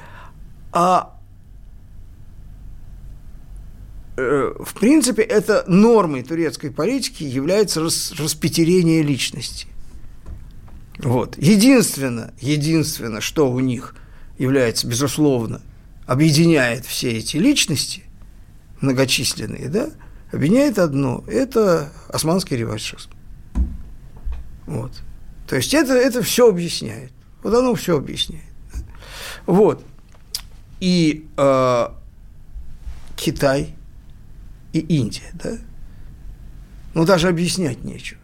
а 0.73 1.15
э, 1.15 1.19
в 4.19 4.75
принципе, 4.75 5.23
это 5.23 5.65
нормой 5.69 6.25
турецкой 6.25 6.73
политики 6.73 7.23
является 7.23 7.81
рас, 7.81 8.13
распятерение 8.19 9.03
личности. 9.03 9.69
Вот. 10.99 11.39
Единственное, 11.39 12.35
единственное, 12.41 13.21
что 13.21 13.49
у 13.51 13.61
них 13.61 13.95
является, 14.37 14.89
безусловно, 14.89 15.61
объединяет 16.07 16.85
все 16.85 17.13
эти 17.13 17.37
личности, 17.37 18.03
многочисленные, 18.81 19.69
да, 19.69 19.91
объединяет 20.33 20.81
одно– 20.81 21.23
это 21.29 21.93
османский 22.09 22.57
реваншизм. 22.57 23.11
Вот. 24.67 24.93
То 25.47 25.55
есть 25.55 25.73
это, 25.75 25.95
это 25.95 26.23
все 26.23 26.49
объясняет. 26.49 27.13
Вот 27.45 27.55
оно 27.55 27.75
все 27.77 27.97
объясняет. 27.97 28.43
Вот. 29.47 29.85
И 30.81 31.27
э, 31.37 31.89
Китай 33.17 33.78
и 34.73 34.81
Индия, 34.81 35.31
да? 35.35 35.59
Ну, 36.95 37.05
даже 37.05 37.29
объяснять 37.29 37.85
нечего. 37.85 38.21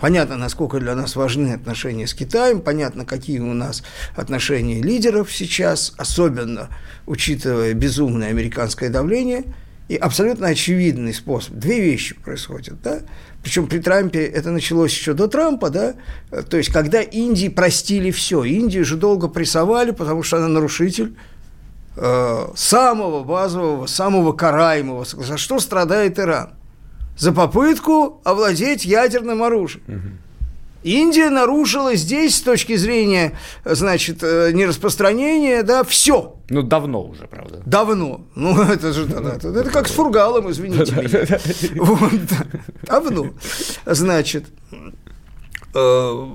Понятно, 0.00 0.36
насколько 0.36 0.78
для 0.78 0.94
нас 0.94 1.16
важны 1.16 1.54
отношения 1.54 2.06
с 2.06 2.12
Китаем, 2.12 2.60
понятно, 2.60 3.06
какие 3.06 3.38
у 3.38 3.54
нас 3.54 3.82
отношения 4.14 4.82
лидеров 4.82 5.32
сейчас, 5.32 5.94
особенно 5.96 6.68
учитывая 7.06 7.72
безумное 7.72 8.28
американское 8.28 8.90
давление, 8.90 9.44
и 9.88 9.96
абсолютно 9.96 10.48
очевидный 10.48 11.14
способ. 11.14 11.54
Две 11.54 11.80
вещи 11.80 12.16
происходят, 12.16 12.82
да? 12.82 13.02
Причем 13.42 13.68
при 13.68 13.78
Трампе 13.78 14.24
это 14.24 14.50
началось 14.50 14.92
еще 14.92 15.14
до 15.14 15.28
Трампа, 15.28 15.70
да? 15.70 15.94
То 16.50 16.56
есть, 16.56 16.72
когда 16.72 17.00
Индии 17.00 17.48
простили 17.48 18.10
все. 18.10 18.42
Индию 18.42 18.84
же 18.84 18.96
долго 18.96 19.28
прессовали, 19.28 19.92
потому 19.92 20.24
что 20.24 20.38
она 20.38 20.48
нарушитель 20.48 21.16
э, 21.96 22.48
самого 22.54 23.24
базового, 23.24 23.86
самого 23.86 24.32
караемого. 24.32 25.04
За 25.04 25.36
что 25.36 25.58
страдает 25.58 26.18
Иран? 26.18 26.50
За 27.16 27.32
попытку 27.32 28.20
овладеть 28.24 28.84
ядерным 28.84 29.42
оружием. 29.42 30.20
Индия 30.86 31.30
нарушила 31.30 31.96
здесь, 31.96 32.36
с 32.36 32.40
точки 32.42 32.76
зрения, 32.76 33.32
значит, 33.64 34.22
э, 34.22 34.52
нераспространения, 34.52 35.64
да, 35.64 35.82
все. 35.82 36.36
Ну, 36.48 36.62
давно 36.62 37.02
уже, 37.02 37.26
правда. 37.26 37.60
Давно. 37.66 38.20
Ну, 38.36 38.62
это 38.70 38.92
же 38.92 39.06
да, 39.06 39.20
да, 39.20 39.34
это, 39.34 39.48
это 39.48 39.70
как 39.70 39.88
с 39.88 39.90
фургалом, 39.90 40.48
извините 40.48 40.92
меня. 40.94 41.40
Вот, 41.82 42.12
да. 42.30 42.46
Давно. 42.84 43.30
Значит, 43.84 44.44
э, 45.74 46.26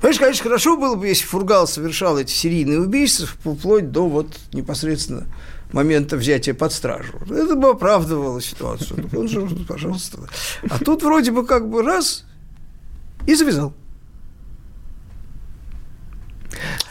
Понимаешь, 0.00 0.18
конечно, 0.20 0.42
хорошо 0.44 0.76
было 0.76 0.94
бы, 0.94 1.08
если 1.08 1.24
Фургал 1.24 1.66
совершал 1.66 2.18
эти 2.18 2.30
серийные 2.30 2.80
убийства 2.80 3.26
вплоть 3.26 3.90
до 3.90 4.08
вот 4.08 4.28
непосредственно 4.52 5.26
момента 5.72 6.16
взятия 6.16 6.54
под 6.54 6.72
стражу. 6.72 7.18
Это 7.28 7.56
бы 7.56 7.70
оправдывало 7.70 8.40
ситуацию. 8.40 9.08
Ну, 9.12 9.20
Он 9.20 9.28
же, 9.28 9.40
пожалуйста. 9.66 10.18
А 10.68 10.78
тут 10.78 11.02
вроде 11.02 11.32
бы 11.32 11.44
как 11.44 11.68
бы 11.68 11.82
раз 11.82 12.24
и 13.26 13.34
завязал. 13.34 13.74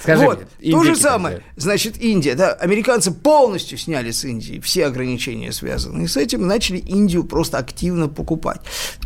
Скажи 0.02 0.24
вот, 0.24 0.48
мне, 0.60 0.72
то 0.72 0.84
же 0.84 0.96
самое. 0.96 1.44
Значит, 1.56 1.98
Индия, 2.02 2.36
да, 2.36 2.54
американцы 2.54 3.12
полностью 3.12 3.78
сняли 3.78 4.12
с 4.12 4.24
Индии 4.24 4.60
все 4.60 4.86
ограничения, 4.86 5.52
связанные 5.52 6.08
с 6.08 6.16
этим, 6.16 6.46
начали 6.48 6.78
Индию 6.78 7.24
просто 7.24 7.58
активно 7.58 8.08
покупать. 8.08 8.62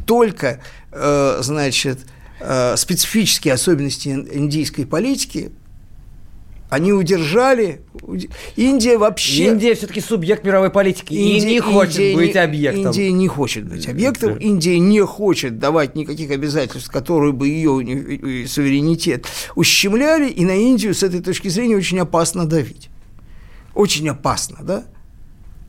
Только, 0.06 0.62
э, 0.91 1.38
значит, 1.41 1.99
э, 1.99 2.20
специфические 2.77 3.53
особенности 3.53 4.09
ин- 4.09 4.27
индийской 4.31 4.85
политики 4.85 5.51
они 6.69 6.93
удержали. 6.93 7.81
уд- 8.01 8.29
Индия 8.55 8.97
вообще... 8.97 9.47
Индия 9.49 9.75
все-таки 9.75 9.99
субъект 9.99 10.45
мировой 10.45 10.69
политики 10.69 11.13
и 11.13 11.35
Индия- 11.37 11.49
не 11.49 11.59
хочет 11.59 11.99
Индия 11.99 12.15
быть 12.15 12.33
не- 12.33 12.39
объектом. 12.39 12.85
Индия 12.85 13.11
не 13.11 13.27
хочет 13.27 13.67
быть 13.67 13.87
объектом. 13.89 14.37
Индия 14.37 14.79
не 14.79 15.01
хочет 15.05 15.59
давать 15.59 15.95
никаких 15.97 16.31
обязательств, 16.31 16.89
которые 16.89 17.33
бы 17.33 17.49
ее 17.49 17.71
э, 17.83 18.47
суверенитет 18.47 19.25
ущемляли. 19.55 20.29
И 20.29 20.45
на 20.45 20.55
Индию 20.55 20.93
с 20.95 21.03
этой 21.03 21.19
точки 21.21 21.49
зрения 21.49 21.75
очень 21.75 21.99
опасно 21.99 22.45
давить. 22.45 22.89
Очень 23.75 24.07
опасно, 24.07 24.59
да? 24.61 24.85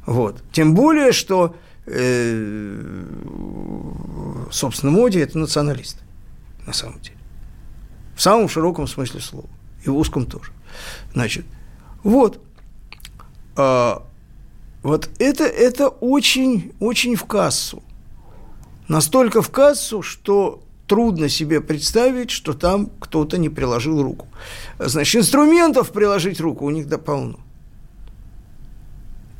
Вот. 0.06 0.42
Тем 0.52 0.74
более, 0.74 1.10
что, 1.10 1.56
э, 1.86 2.76
собственно, 4.50 4.92
Моди– 4.92 5.18
это 5.20 5.38
националист, 5.38 5.98
на 6.66 6.72
самом 6.72 7.00
деле. 7.00 7.16
В 8.14 8.22
самом 8.22 8.48
широком 8.48 8.86
смысле 8.86 9.20
слова. 9.20 9.48
И 9.84 9.90
в 9.90 9.96
узком 9.96 10.26
тоже. 10.26 10.52
Значит, 11.12 11.44
вот. 12.02 12.40
А, 13.56 14.02
вот 14.82 15.10
это, 15.18 15.44
это 15.44 15.88
очень, 15.88 16.72
очень 16.80 17.16
в 17.16 17.24
кассу. 17.24 17.82
Настолько 18.88 19.42
в 19.42 19.50
кассу, 19.50 20.02
что 20.02 20.62
трудно 20.86 21.28
себе 21.28 21.60
представить, 21.60 22.30
что 22.30 22.52
там 22.52 22.90
кто-то 23.00 23.38
не 23.38 23.48
приложил 23.48 24.02
руку. 24.02 24.28
Значит, 24.78 25.22
инструментов 25.22 25.92
приложить 25.92 26.40
руку 26.40 26.66
у 26.66 26.70
них 26.70 26.88
да 26.88 26.98
полно. 26.98 27.38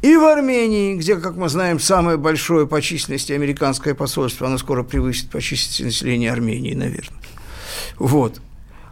И 0.03 0.17
в 0.17 0.25
Армении, 0.25 0.97
где, 0.97 1.17
как 1.17 1.37
мы 1.37 1.49
знаем, 1.49 1.79
самое 1.79 2.17
большое 2.17 2.67
по 2.67 2.83
численности 2.83 3.33
американское 3.33 3.95
посольство, 3.95 4.49
оно 4.49 4.59
скоро 4.59 4.83
превысит 4.83 5.31
по 5.31 5.41
численности 5.41 5.83
населения 5.85 6.33
Армении, 6.33 6.75
наверное. 6.75 7.21
Вот. 7.99 8.41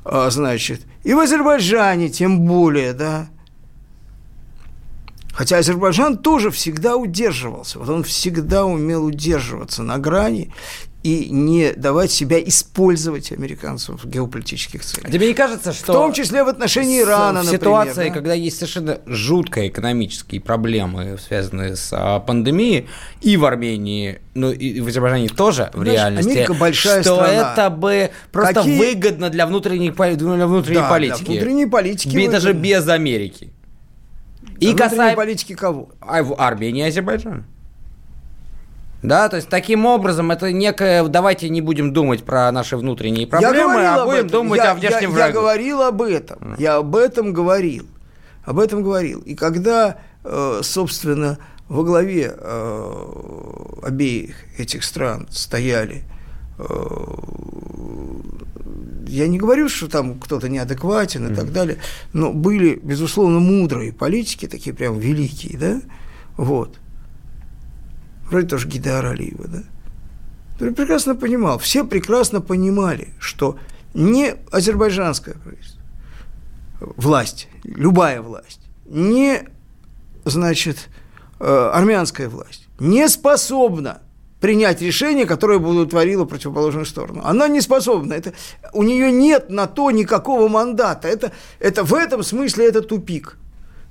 А, 0.04 0.30
значит, 0.30 0.82
и 1.02 1.12
в 1.12 1.18
Азербайджане 1.18 2.10
тем 2.10 2.40
более, 2.42 2.92
да. 2.92 3.28
Хотя 5.32 5.58
Азербайджан 5.58 6.18
тоже 6.18 6.52
всегда 6.52 6.96
удерживался. 6.96 7.80
Вот 7.80 7.88
он 7.88 8.04
всегда 8.04 8.64
умел 8.64 9.04
удерживаться 9.04 9.82
на 9.82 9.98
грани 9.98 10.52
и 11.02 11.30
не 11.30 11.72
давать 11.72 12.10
себя 12.10 12.38
использовать 12.42 13.32
американцев 13.32 14.04
в 14.04 14.08
геополитических 14.08 14.84
целях. 14.84 15.08
А 15.08 15.10
тебе 15.10 15.28
не 15.28 15.34
кажется, 15.34 15.72
что... 15.72 15.92
В 15.92 15.96
том 15.96 16.12
числе 16.12 16.44
в 16.44 16.48
отношении 16.48 17.00
Ирана, 17.00 17.40
в 17.40 17.44
например. 17.44 17.60
ситуации, 17.60 18.08
да? 18.08 18.14
когда 18.14 18.34
есть 18.34 18.56
совершенно 18.56 19.00
жуткие 19.06 19.68
экономические 19.68 20.42
проблемы, 20.42 21.16
связанные 21.26 21.76
с 21.76 21.88
а, 21.92 22.20
пандемией, 22.20 22.86
и 23.22 23.36
в 23.38 23.46
Армении, 23.46 24.20
ну 24.34 24.52
и 24.52 24.80
в 24.80 24.88
Азербайджане 24.88 25.28
тоже, 25.28 25.70
в 25.72 25.78
Знаешь, 25.78 25.92
реальности, 25.94 26.30
Америка 26.30 26.54
большая 26.54 27.02
что 27.02 27.14
страна. 27.14 27.52
это 27.52 27.70
бы 27.70 28.10
просто 28.30 28.54
Какие- 28.54 28.78
выгодно 28.78 29.30
для 29.30 29.46
внутренней, 29.46 29.90
для 29.90 30.46
внутренней 30.46 30.80
Да, 30.80 30.88
политики. 30.90 31.24
для 31.24 31.32
внутренней 31.34 31.66
политики 31.66 32.14
Бе- 32.14 32.28
даже 32.30 32.52
без 32.52 32.86
Америки. 32.88 33.50
И 34.58 34.66
Для 34.66 34.70
внутренней 34.72 34.90
касаемо... 34.90 35.16
политики 35.16 35.54
кого? 35.54 35.88
А 36.00 36.22
в 36.22 36.34
Армении 36.38 36.84
и 36.84 36.88
Азербайджан. 36.88 37.46
Да, 39.02 39.28
то 39.28 39.36
есть 39.36 39.48
таким 39.48 39.86
образом 39.86 40.30
это 40.30 40.52
некое, 40.52 41.06
давайте 41.08 41.48
не 41.48 41.62
будем 41.62 41.92
думать 41.92 42.22
про 42.22 42.52
наши 42.52 42.76
внутренние 42.76 43.26
проблемы, 43.26 43.86
а 43.86 44.04
будем 44.04 44.28
думать 44.28 44.58
я, 44.62 44.72
о 44.72 44.74
внешнем 44.74 45.10
я, 45.10 45.16
враге. 45.16 45.34
Я 45.34 45.40
говорил 45.40 45.82
об 45.82 46.02
этом. 46.02 46.56
Я 46.58 46.76
об 46.76 46.94
этом 46.94 47.32
говорил. 47.32 47.86
Об 48.44 48.58
этом 48.58 48.82
говорил. 48.82 49.20
И 49.20 49.34
когда, 49.34 49.98
э, 50.24 50.60
собственно, 50.62 51.38
во 51.68 51.82
главе 51.82 52.34
э, 52.36 52.92
обеих 53.82 54.36
этих 54.58 54.84
стран 54.84 55.28
стояли 55.30 56.02
э, 56.58 56.64
я 59.06 59.26
не 59.26 59.38
говорю, 59.38 59.68
что 59.68 59.88
там 59.88 60.20
кто-то 60.20 60.48
неадекватен 60.48 61.32
и 61.32 61.34
так 61.34 61.52
далее, 61.52 61.78
но 62.12 62.32
были, 62.32 62.78
безусловно, 62.80 63.40
мудрые 63.40 63.92
политики, 63.92 64.46
такие 64.46 64.74
прям 64.74 64.98
великие, 64.98 65.58
да, 65.58 65.80
вот. 66.36 66.78
Вроде 68.30 68.46
тоже 68.46 68.68
Гидар 68.68 69.04
Алиева, 69.04 69.48
да. 69.48 69.62
который 70.54 70.74
прекрасно 70.74 71.14
понимал, 71.14 71.58
все 71.58 71.84
прекрасно 71.84 72.40
понимали, 72.40 73.08
что 73.18 73.58
не 73.92 74.36
азербайджанское 74.50 75.34
правительство, 75.34 75.80
власть, 76.80 77.48
любая 77.64 78.22
власть, 78.22 78.60
не, 78.86 79.42
значит, 80.24 80.88
э, 81.40 81.70
армянская 81.74 82.28
власть 82.28 82.68
не 82.80 83.08
способна 83.08 84.00
принять 84.40 84.80
решение, 84.80 85.26
которое 85.26 85.58
бы 85.58 85.68
удовлетворило 85.68 86.24
противоположную 86.24 86.86
сторону. 86.86 87.20
Она 87.24 87.46
не 87.46 87.60
способна. 87.60 88.14
Это, 88.14 88.32
у 88.72 88.82
нее 88.82 89.12
нет 89.12 89.50
на 89.50 89.66
то 89.66 89.90
никакого 89.90 90.48
мандата. 90.48 91.06
Это, 91.06 91.30
это 91.58 91.84
в 91.84 91.94
этом 91.94 92.22
смысле 92.22 92.66
это 92.66 92.80
тупик. 92.80 93.36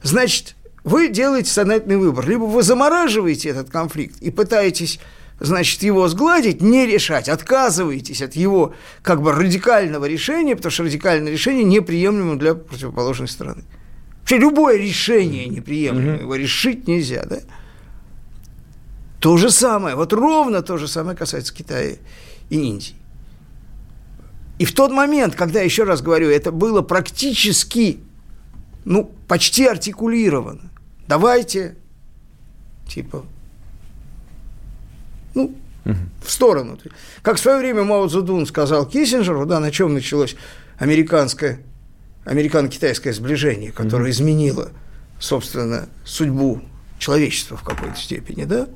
Значит, 0.02 0.56
вы 0.84 1.10
делаете 1.10 1.52
сознательный 1.52 1.98
выбор. 1.98 2.28
Либо 2.28 2.44
вы 2.44 2.64
замораживаете 2.64 3.50
этот 3.50 3.70
конфликт 3.70 4.22
и 4.22 4.32
пытаетесь 4.32 5.00
значит, 5.40 5.84
его 5.84 6.08
сгладить, 6.08 6.62
не 6.62 6.86
решать, 6.86 7.30
отказываетесь 7.30 8.22
от 8.22 8.36
его 8.36 8.74
как 9.02 9.22
бы 9.22 9.32
радикального 9.32 10.06
решения, 10.06 10.56
потому 10.56 10.72
что 10.72 10.84
радикальное 10.84 11.32
решение 11.32 11.64
неприемлемо 11.64 12.38
для 12.38 12.56
противоположной 12.56 13.28
стороны. 13.28 13.64
Вообще 14.20 14.38
любое 14.38 14.78
решение 14.78 15.48
неприемлемо, 15.48 16.18
его 16.20 16.36
решить 16.36 16.88
нельзя, 16.88 17.26
да? 17.26 17.40
То 19.20 19.36
же 19.38 19.50
самое, 19.50 19.96
вот 19.96 20.14
ровно 20.14 20.62
то 20.62 20.78
же 20.78 20.88
самое 20.88 21.18
касается 21.18 21.54
Китая 21.54 21.96
и 22.50 22.56
Индии. 22.56 22.96
И 24.60 24.66
в 24.66 24.74
тот 24.74 24.92
момент, 24.92 25.36
когда, 25.36 25.62
еще 25.62 25.84
раз 25.84 26.02
говорю, 26.02 26.30
это 26.30 26.52
было 26.52 26.82
практически, 26.82 28.00
ну, 28.86 29.12
почти 29.28 29.66
артикулировано, 29.66 30.69
давайте, 31.10 31.76
типа, 32.88 33.26
ну, 35.34 35.56
в 36.24 36.32
сторону. 36.32 36.78
Как 37.24 37.38
в 37.38 37.40
свое 37.40 37.58
время 37.58 37.84
Мао 37.84 38.08
Цзэдун 38.08 38.46
сказал 38.46 38.86
Киссинджеру, 38.86 39.46
да, 39.48 39.60
на 39.60 39.72
чем 39.72 39.96
началось 39.96 40.36
американское, 40.78 41.62
американо-китайское 42.26 43.12
сближение, 43.12 43.72
которое 43.72 44.12
изменило, 44.12 44.70
собственно, 45.20 45.90
судьбу 46.06 46.62
человечества 47.00 47.58
в 47.58 47.64
какой-то 47.64 47.98
степени, 47.98 48.44
да? 48.44 48.68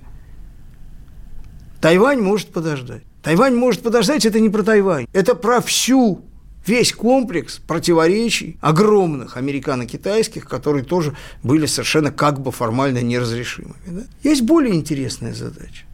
Тайвань 1.81 2.19
может 2.19 2.51
подождать. 2.51 3.03
Тайвань 3.21 3.55
может 3.55 3.83
подождать, 3.83 4.25
это 4.25 4.39
не 4.39 4.49
про 4.49 4.63
Тайвань, 4.63 5.05
это 5.13 5.35
про 5.35 5.61
всю 5.61 6.25
весь 6.65 6.93
комплекс 6.93 7.59
противоречий 7.59 8.57
огромных 8.61 9.37
американо-китайских, 9.37 10.47
которые 10.47 10.83
тоже 10.83 11.15
были 11.43 11.65
совершенно 11.65 12.11
как 12.11 12.41
бы 12.41 12.51
формально 12.51 12.99
неразрешимыми. 12.99 13.75
Да? 13.85 14.01
Есть 14.23 14.43
более 14.43 14.75
интересная 14.75 15.33
задача. 15.33 15.85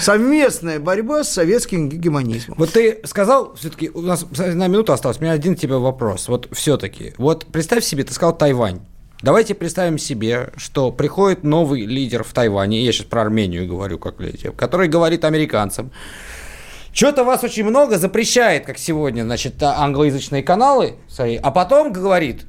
Совместная 0.00 0.80
борьба 0.80 1.22
с 1.22 1.30
советским 1.30 1.88
гегемонизмом. 1.88 2.56
Вот 2.58 2.72
ты 2.72 3.00
сказал, 3.04 3.54
все-таки 3.54 3.90
у 3.90 4.02
нас 4.02 4.26
одна 4.36 4.66
минута 4.66 4.94
осталась, 4.94 5.18
у 5.18 5.22
меня 5.22 5.32
один 5.32 5.54
тебе 5.54 5.76
вопрос. 5.76 6.28
Вот 6.28 6.48
все-таки, 6.52 7.14
вот 7.18 7.46
представь 7.46 7.84
себе, 7.84 8.04
ты 8.04 8.12
сказал 8.12 8.36
Тайвань. 8.36 8.80
Давайте 9.22 9.54
представим 9.54 9.96
себе, 9.96 10.50
что 10.56 10.92
приходит 10.92 11.42
новый 11.42 11.86
лидер 11.86 12.22
в 12.22 12.32
Тайване, 12.32 12.84
я 12.84 12.92
сейчас 12.92 13.06
про 13.06 13.22
Армению 13.22 13.66
говорю, 13.66 13.98
как 13.98 14.20
лидер, 14.20 14.52
который 14.52 14.88
говорит 14.88 15.24
американцам, 15.24 15.90
что-то 16.96 17.24
вас 17.24 17.44
очень 17.44 17.64
много 17.64 17.98
запрещает, 17.98 18.64
как 18.64 18.78
сегодня, 18.78 19.22
значит, 19.22 19.62
англоязычные 19.62 20.42
каналы 20.42 20.94
свои, 21.08 21.36
а 21.36 21.50
потом 21.50 21.92
говорит, 21.92 22.46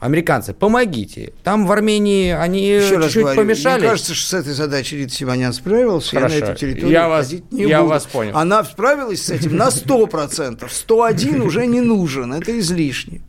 американцы, 0.00 0.52
помогите. 0.52 1.32
Там 1.44 1.64
в 1.64 1.70
Армении 1.70 2.32
они 2.32 2.66
Еще 2.66 3.00
чуть-чуть 3.00 3.22
говорю, 3.22 3.36
помешали. 3.40 3.78
Мне 3.82 3.88
кажется, 3.90 4.14
что 4.14 4.26
с 4.30 4.34
этой 4.34 4.52
задачей 4.52 4.96
Рита 4.98 5.14
Симонян 5.14 5.52
справился, 5.52 6.16
Хорошо. 6.16 6.34
я 6.34 6.40
на 6.40 6.44
эту 6.50 6.58
территорию 6.58 6.90
Я 6.90 7.08
вас- 7.08 7.32
не 7.52 7.64
я 7.68 7.78
буду. 7.78 7.90
вас 7.90 8.04
понял. 8.06 8.36
Она 8.36 8.64
справилась 8.64 9.22
с 9.22 9.30
этим 9.30 9.56
на 9.56 9.68
100%. 9.70 10.68
101 10.68 11.40
уже 11.42 11.64
не 11.66 11.80
нужен, 11.80 12.34
это 12.34 12.58
излишне. 12.58 13.22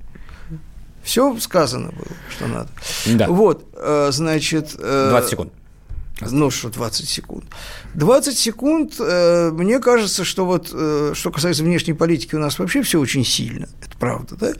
Все 1.03 1.37
сказано 1.39 1.91
было, 1.91 2.07
что 2.35 2.47
надо. 2.47 2.69
Да. 3.05 3.27
Вот, 3.27 3.69
э, 3.77 4.07
значит... 4.11 4.75
э, 4.79 5.07
20 5.11 5.29
секунд. 5.29 5.53
Ну, 6.21 6.49
что 6.49 6.69
20 6.69 7.07
секунд. 7.09 7.45
20 7.93 8.37
секунд, 8.37 8.95
э, 8.99 9.51
мне 9.51 9.79
кажется, 9.79 10.23
что 10.23 10.45
вот, 10.45 10.69
э, 10.71 11.11
что 11.13 11.31
касается 11.31 11.63
внешней 11.63 11.93
политики, 11.93 12.35
у 12.35 12.39
нас 12.39 12.57
вообще 12.57 12.81
все 12.83 12.99
очень 12.99 13.25
сильно, 13.25 13.67
это 13.81 13.97
правда, 13.99 14.35
да? 14.35 14.53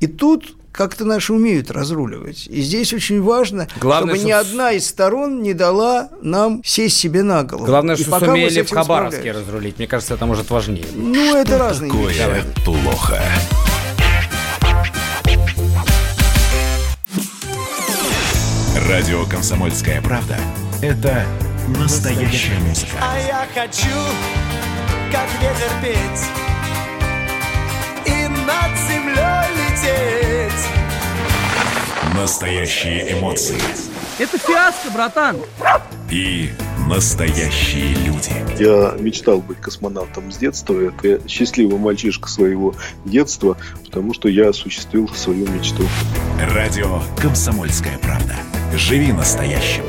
И 0.00 0.08
тут 0.08 0.56
как-то 0.72 1.04
наши 1.04 1.32
умеют 1.32 1.70
разруливать. 1.70 2.48
И 2.48 2.60
здесь 2.60 2.92
очень 2.92 3.22
важно, 3.22 3.66
Главное, 3.80 4.14
чтобы 4.14 4.26
ни 4.28 4.32
что- 4.32 4.40
одна 4.40 4.72
из 4.72 4.86
сторон 4.86 5.42
не 5.42 5.54
дала 5.54 6.10
нам 6.22 6.60
сесть 6.64 6.98
себе 6.98 7.22
на 7.22 7.44
голову. 7.44 7.66
Главное, 7.66 7.96
И 7.96 8.02
что 8.02 8.18
сумели 8.18 8.62
в 8.62 8.70
Хабаровске 8.70 9.32
разрулить. 9.32 9.78
Мне 9.78 9.86
кажется, 9.86 10.14
это 10.14 10.26
может 10.26 10.50
важнее. 10.50 10.84
Ну, 10.94 11.36
это 11.36 11.56
разные 11.56 11.90
вещи. 11.92 12.18
Такое 12.18 12.44
плохо. 12.64 13.22
Радио 18.88 19.24
«Комсомольская 19.24 20.00
правда»– 20.02 20.36
это 20.82 21.24
настоящая 21.68 22.58
музыка. 22.60 22.92
А 23.00 23.18
я 23.18 23.46
хочу, 23.54 23.96
как 25.10 25.28
ветер 25.40 25.70
петь 25.82 26.24
И 28.06 28.28
над 28.28 28.78
землей 28.88 29.46
лететь 29.56 30.66
Настоящие 32.14 33.12
эмоции 33.18 33.58
Это 34.18 34.38
фиаско, 34.38 34.90
братан. 34.92 35.36
и 36.10 36.50
настоящие 36.88 37.94
люди. 37.94 38.30
Я 38.58 38.94
мечтал 38.98 39.40
быть 39.40 39.58
космонавтом 39.60 40.30
с 40.30 40.36
детства. 40.36 40.74
Это 40.80 41.26
счастливый 41.28 41.78
мальчишка 41.78 42.28
своего 42.28 42.74
детства, 43.04 43.56
потому 43.84 44.14
что 44.14 44.28
я 44.28 44.50
осуществил 44.50 45.08
свою 45.08 45.46
мечту. 45.48 45.84
Радио 46.54 47.02
«Комсомольская 47.20 47.98
правда». 47.98 48.36
Живи 48.74 49.12
настоящим. 49.12 49.82